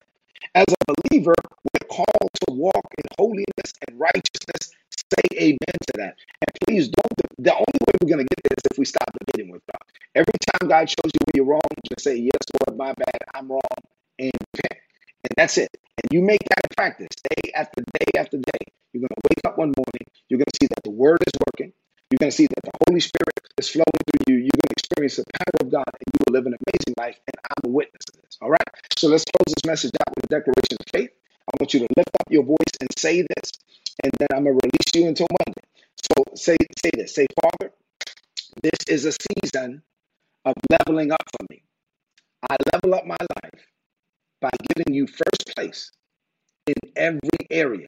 As 0.54 0.66
a 0.68 0.94
believer, 1.08 1.34
we're 1.64 1.88
called 1.88 2.30
to 2.46 2.52
walk 2.54 2.86
in 2.98 3.04
holiness 3.18 3.70
and 3.88 3.98
righteousness. 3.98 4.72
Say 4.92 5.38
amen 5.38 5.76
to 5.88 5.94
that. 5.98 6.16
And 6.42 6.50
please 6.66 6.88
don't, 6.88 7.14
the 7.38 7.54
only 7.54 7.80
way 7.86 7.94
we're 8.02 8.10
going 8.10 8.26
to 8.26 8.30
get 8.30 8.42
there 8.44 8.56
is 8.58 8.64
if 8.72 8.78
we 8.78 8.84
stop 8.84 9.10
debating 9.18 9.52
with 9.52 9.62
God. 9.72 9.82
Every 10.14 10.34
time 10.52 10.68
God 10.68 10.90
shows 10.90 11.10
you 11.14 11.20
where 11.24 11.34
you're 11.36 11.46
wrong, 11.46 11.62
just 11.88 12.04
say, 12.04 12.16
Yes, 12.16 12.42
Lord, 12.68 12.78
my 12.78 12.92
bad, 12.94 13.18
I'm 13.34 13.48
wrong, 13.48 13.78
and. 14.32 14.64
And 15.24 15.32
that's 15.36 15.58
it. 15.58 15.70
And 16.02 16.12
you 16.12 16.22
make 16.22 16.40
that 16.50 16.60
a 16.70 16.74
practice 16.76 17.08
day 17.30 17.52
after 17.54 17.82
day 17.82 18.20
after 18.20 18.36
day. 18.38 18.64
You're 18.92 19.02
going 19.02 19.16
to 19.16 19.24
wake 19.30 19.42
up 19.46 19.58
one 19.58 19.72
morning. 19.76 20.04
You're 20.28 20.38
going 20.38 20.52
to 20.52 20.58
see 20.60 20.68
that 20.68 20.82
the 20.84 20.90
word 20.90 21.18
is 21.26 21.32
working. 21.46 21.72
You're 22.10 22.18
going 22.20 22.30
to 22.30 22.36
see 22.36 22.46
that 22.48 22.62
the 22.64 22.72
Holy 22.88 23.00
Spirit 23.00 23.40
is 23.58 23.70
flowing 23.70 24.02
through 24.06 24.34
you. 24.34 24.36
You're 24.44 24.58
going 24.60 24.70
to 24.70 24.76
experience 24.76 25.16
the 25.16 25.24
power 25.32 25.56
of 25.62 25.70
God 25.72 25.88
and 25.88 26.08
you 26.12 26.20
will 26.26 26.34
live 26.34 26.46
an 26.46 26.54
amazing 26.54 26.94
life. 26.98 27.16
And 27.26 27.36
I'm 27.48 27.70
a 27.70 27.74
witness 27.74 28.02
of 28.14 28.22
this. 28.22 28.38
All 28.42 28.50
right. 28.50 28.68
So 28.98 29.08
let's 29.08 29.24
close 29.24 29.54
this 29.54 29.66
message 29.66 29.92
out 30.00 30.12
with 30.16 30.26
a 30.26 30.28
declaration 30.28 30.76
of 30.80 30.86
faith. 30.92 31.10
I 31.48 31.52
want 31.60 31.74
you 31.74 31.80
to 31.80 31.88
lift 31.96 32.10
up 32.20 32.28
your 32.30 32.44
voice 32.44 32.74
and 32.80 32.88
say 32.98 33.22
this, 33.22 33.52
and 34.02 34.12
then 34.18 34.28
I'm 34.34 34.44
going 34.44 34.58
to 34.58 34.66
release 34.66 34.90
you 34.94 35.08
until 35.08 35.26
Monday. 35.30 35.62
So 36.00 36.24
say, 36.34 36.56
say 36.82 36.90
this. 36.94 37.14
Say, 37.14 37.26
Father, 37.42 37.72
this 38.62 38.80
is 38.88 39.04
a 39.06 39.12
season 39.12 39.82
of 40.44 40.54
leveling 40.70 41.12
up 41.12 41.22
for 41.36 41.46
me. 41.50 41.62
I 42.50 42.56
level 42.72 42.94
up 42.94 43.06
my 43.06 43.16
life 43.20 43.62
by 44.44 44.50
giving 44.74 44.92
you 44.94 45.06
first 45.06 45.56
place 45.56 45.90
in 46.66 46.74
every 46.96 47.46
area. 47.50 47.86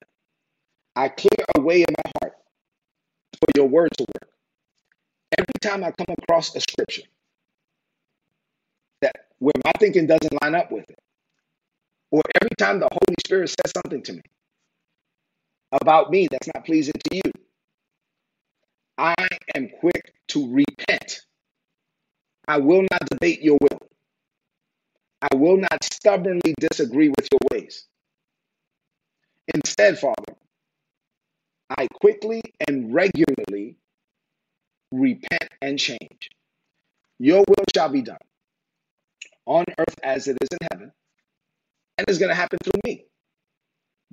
I 0.96 1.08
clear 1.10 1.44
a 1.54 1.60
way 1.60 1.80
in 1.82 1.94
my 2.02 2.10
heart 2.18 2.32
for 3.38 3.48
your 3.54 3.68
word 3.68 3.90
to 3.98 4.04
work. 4.04 4.30
Every 5.38 5.60
time 5.60 5.84
I 5.84 5.90
come 5.90 6.14
across 6.22 6.56
a 6.56 6.60
scripture 6.60 7.02
that 9.02 9.16
where 9.38 9.52
my 9.66 9.72
thinking 9.78 10.06
doesn't 10.06 10.42
line 10.42 10.54
up 10.54 10.72
with 10.72 10.88
it, 10.88 10.98
or 12.10 12.22
every 12.40 12.56
time 12.58 12.80
the 12.80 12.88
Holy 12.90 13.16
Spirit 13.26 13.50
says 13.50 13.72
something 13.76 14.02
to 14.04 14.14
me 14.14 14.22
about 15.82 16.10
me 16.10 16.26
that's 16.30 16.48
not 16.54 16.64
pleasing 16.64 16.94
to 17.10 17.16
you, 17.16 17.32
I 18.96 19.28
am 19.54 19.68
quick 19.80 20.14
to 20.28 20.50
repent. 20.50 21.20
I 22.48 22.56
will 22.58 22.86
not 22.90 23.10
debate 23.10 23.42
your 23.42 23.58
will. 23.60 23.78
I 25.22 25.35
will 25.37 25.57
not 25.59 25.85
stubbornly 25.85 26.55
disagree 26.61 27.09
with 27.09 27.29
your 27.33 27.40
ways. 27.52 27.87
Instead, 29.55 29.98
Father, 29.98 30.35
I 31.70 31.88
quickly 32.00 32.42
and 32.68 32.92
regularly 32.94 33.76
repent 34.92 35.50
and 35.62 35.79
change. 35.79 36.31
Your 37.18 37.44
will 37.48 37.64
shall 37.74 37.88
be 37.88 38.02
done 38.02 38.18
on 39.46 39.64
earth 39.79 39.98
as 40.02 40.29
it 40.29 40.37
is 40.42 40.48
in 40.52 40.68
heaven. 40.72 40.92
And 41.98 42.07
it's 42.09 42.18
going 42.18 42.31
to 42.31 42.35
happen 42.35 42.59
through 42.62 42.81
me 42.85 43.05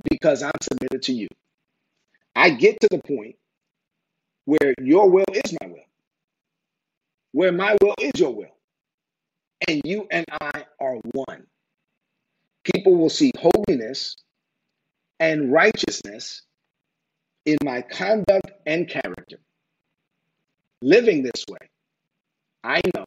because 0.10 0.44
I'm 0.44 0.52
submitted 0.62 1.04
to 1.04 1.14
you. 1.14 1.28
I 2.36 2.52
get 2.52 2.80
to 2.82 2.88
the 2.92 3.02
point 3.02 3.36
where 4.46 4.74
your 4.82 5.10
will 5.10 5.26
is 5.34 5.56
my 5.62 5.68
will, 5.68 5.86
where 7.34 7.52
my 7.52 7.78
will 7.82 7.96
is 8.00 8.14
your 8.20 8.34
will, 8.36 8.56
and 9.68 9.82
you 9.86 10.08
and 10.12 10.26
I 10.42 10.66
are 10.80 10.98
one. 11.14 11.46
People 12.64 12.96
will 12.96 13.10
see 13.10 13.32
holiness 13.38 14.16
and 15.20 15.52
righteousness 15.52 16.44
in 17.46 17.58
my 17.64 17.82
conduct 17.82 18.52
and 18.66 18.88
character. 18.88 19.40
Living 20.82 21.24
this 21.24 21.46
way, 21.50 21.70
I 22.64 22.82
know 22.96 23.06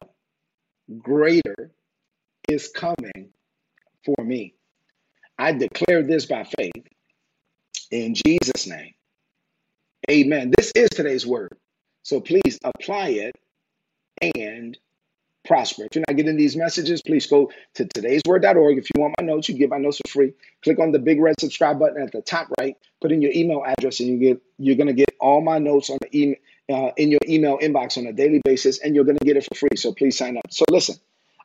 greater 0.99 1.71
is 2.49 2.69
coming 2.69 3.29
for 4.05 4.23
me. 4.23 4.55
I 5.37 5.53
declare 5.53 6.03
this 6.03 6.25
by 6.25 6.43
faith 6.43 6.87
in 7.91 8.15
Jesus' 8.15 8.67
name. 8.67 8.93
Amen. 10.09 10.53
This 10.57 10.71
is 10.75 10.89
today's 10.89 11.25
word. 11.25 11.57
So 12.03 12.21
please 12.21 12.59
apply 12.63 13.09
it 13.09 13.35
and 14.35 14.77
prosper. 15.47 15.85
If 15.85 15.95
you're 15.95 16.03
not 16.07 16.17
getting 16.17 16.37
these 16.37 16.55
messages, 16.55 17.01
please 17.01 17.25
go 17.25 17.51
to 17.75 17.85
today'sword.org. 17.85 18.77
If 18.77 18.87
you 18.93 19.01
want 19.01 19.15
my 19.19 19.25
notes, 19.25 19.49
you 19.49 19.55
get 19.55 19.69
my 19.69 19.77
notes 19.77 19.97
for 19.97 20.11
free. 20.11 20.33
Click 20.63 20.79
on 20.79 20.91
the 20.91 20.99
big 20.99 21.19
red 21.19 21.39
subscribe 21.39 21.79
button 21.79 22.01
at 22.01 22.11
the 22.11 22.21
top 22.21 22.49
right. 22.59 22.75
Put 23.01 23.11
in 23.11 23.21
your 23.21 23.31
email 23.33 23.63
address, 23.65 23.99
and 23.99 24.09
you 24.09 24.17
get 24.17 24.41
you're 24.59 24.75
gonna 24.75 24.93
get 24.93 25.15
all 25.19 25.41
my 25.41 25.57
notes 25.57 25.89
on 25.89 25.97
the 26.01 26.15
email 26.17 26.35
uh, 26.69 26.91
in 26.97 27.09
your 27.09 27.21
email 27.27 27.57
inbox 27.59 27.97
on 27.97 28.05
a 28.05 28.13
daily 28.13 28.41
basis, 28.43 28.79
and 28.79 28.93
you're 28.93 29.05
gonna 29.05 29.19
get 29.19 29.37
it 29.37 29.45
for 29.45 29.55
free. 29.55 29.77
So 29.77 29.93
please 29.93 30.17
sign 30.17 30.37
up. 30.37 30.51
So 30.51 30.65
listen. 30.69 30.95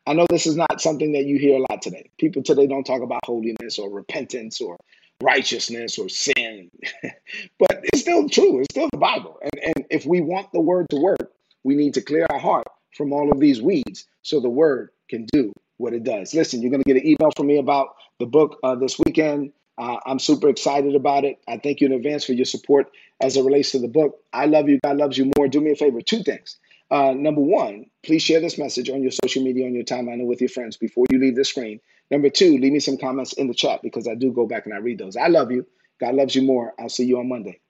I 0.04 0.14
know 0.14 0.26
this 0.28 0.48
is 0.48 0.56
not 0.56 0.80
something 0.80 1.12
that 1.12 1.26
you 1.26 1.38
hear 1.38 1.58
a 1.58 1.60
lot 1.60 1.80
today. 1.80 2.10
People 2.18 2.42
today 2.42 2.66
don't 2.66 2.82
talk 2.82 3.02
about 3.02 3.20
holiness 3.24 3.78
or 3.78 3.88
repentance 3.88 4.60
or 4.60 4.76
righteousness 5.22 5.96
or 5.96 6.08
sin. 6.08 6.72
but 7.60 7.84
it's 7.84 8.00
still 8.00 8.28
true. 8.28 8.58
It's 8.58 8.74
still 8.74 8.88
the 8.90 8.98
Bible. 8.98 9.38
And, 9.40 9.62
and 9.62 9.86
if 9.90 10.04
we 10.04 10.20
want 10.20 10.50
the 10.50 10.58
word 10.58 10.88
to 10.90 10.96
work, 10.96 11.30
we 11.62 11.76
need 11.76 11.94
to 11.94 12.02
clear 12.02 12.26
our 12.28 12.40
heart 12.40 12.66
from 12.96 13.12
all 13.12 13.30
of 13.30 13.40
these 13.40 13.60
weeds 13.60 14.06
so 14.22 14.40
the 14.40 14.48
word 14.48 14.90
can 15.08 15.26
do 15.32 15.52
what 15.78 15.92
it 15.92 16.04
does. 16.04 16.34
Listen, 16.34 16.62
you're 16.62 16.70
going 16.70 16.82
to 16.82 16.92
get 16.92 17.02
an 17.02 17.06
email 17.06 17.30
from 17.36 17.46
me 17.46 17.58
about 17.58 17.96
the 18.18 18.26
book 18.26 18.58
uh, 18.62 18.74
this 18.74 18.98
weekend. 18.98 19.52
Uh, 19.78 19.96
I'm 20.06 20.18
super 20.18 20.48
excited 20.48 20.94
about 20.94 21.24
it. 21.24 21.38
I 21.48 21.58
thank 21.58 21.80
you 21.80 21.86
in 21.86 21.92
advance 21.92 22.24
for 22.24 22.32
your 22.32 22.44
support 22.44 22.90
as 23.20 23.36
it 23.36 23.44
relates 23.44 23.72
to 23.72 23.78
the 23.78 23.88
book. 23.88 24.20
I 24.32 24.46
love 24.46 24.68
you. 24.68 24.78
God 24.84 24.98
loves 24.98 25.18
you 25.18 25.30
more. 25.36 25.48
Do 25.48 25.60
me 25.60 25.72
a 25.72 25.76
favor 25.76 26.00
two 26.00 26.22
things. 26.22 26.58
Uh, 26.90 27.12
number 27.12 27.40
one, 27.40 27.86
please 28.02 28.22
share 28.22 28.40
this 28.40 28.58
message 28.58 28.90
on 28.90 29.00
your 29.02 29.12
social 29.24 29.42
media, 29.42 29.66
on 29.66 29.74
your 29.74 29.84
timeline, 29.84 30.14
and 30.14 30.28
with 30.28 30.40
your 30.42 30.50
friends 30.50 30.76
before 30.76 31.06
you 31.10 31.18
leave 31.18 31.36
the 31.36 31.44
screen. 31.44 31.80
Number 32.10 32.28
two, 32.28 32.58
leave 32.58 32.72
me 32.72 32.80
some 32.80 32.98
comments 32.98 33.32
in 33.32 33.48
the 33.48 33.54
chat 33.54 33.80
because 33.82 34.06
I 34.06 34.14
do 34.14 34.30
go 34.30 34.46
back 34.46 34.66
and 34.66 34.74
I 34.74 34.78
read 34.78 34.98
those. 34.98 35.16
I 35.16 35.28
love 35.28 35.50
you. 35.50 35.66
God 35.98 36.14
loves 36.14 36.34
you 36.34 36.42
more. 36.42 36.74
I'll 36.78 36.90
see 36.90 37.04
you 37.04 37.18
on 37.18 37.28
Monday. 37.28 37.60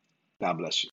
God 0.40 0.54
bless 0.54 0.82
you. 0.82 0.90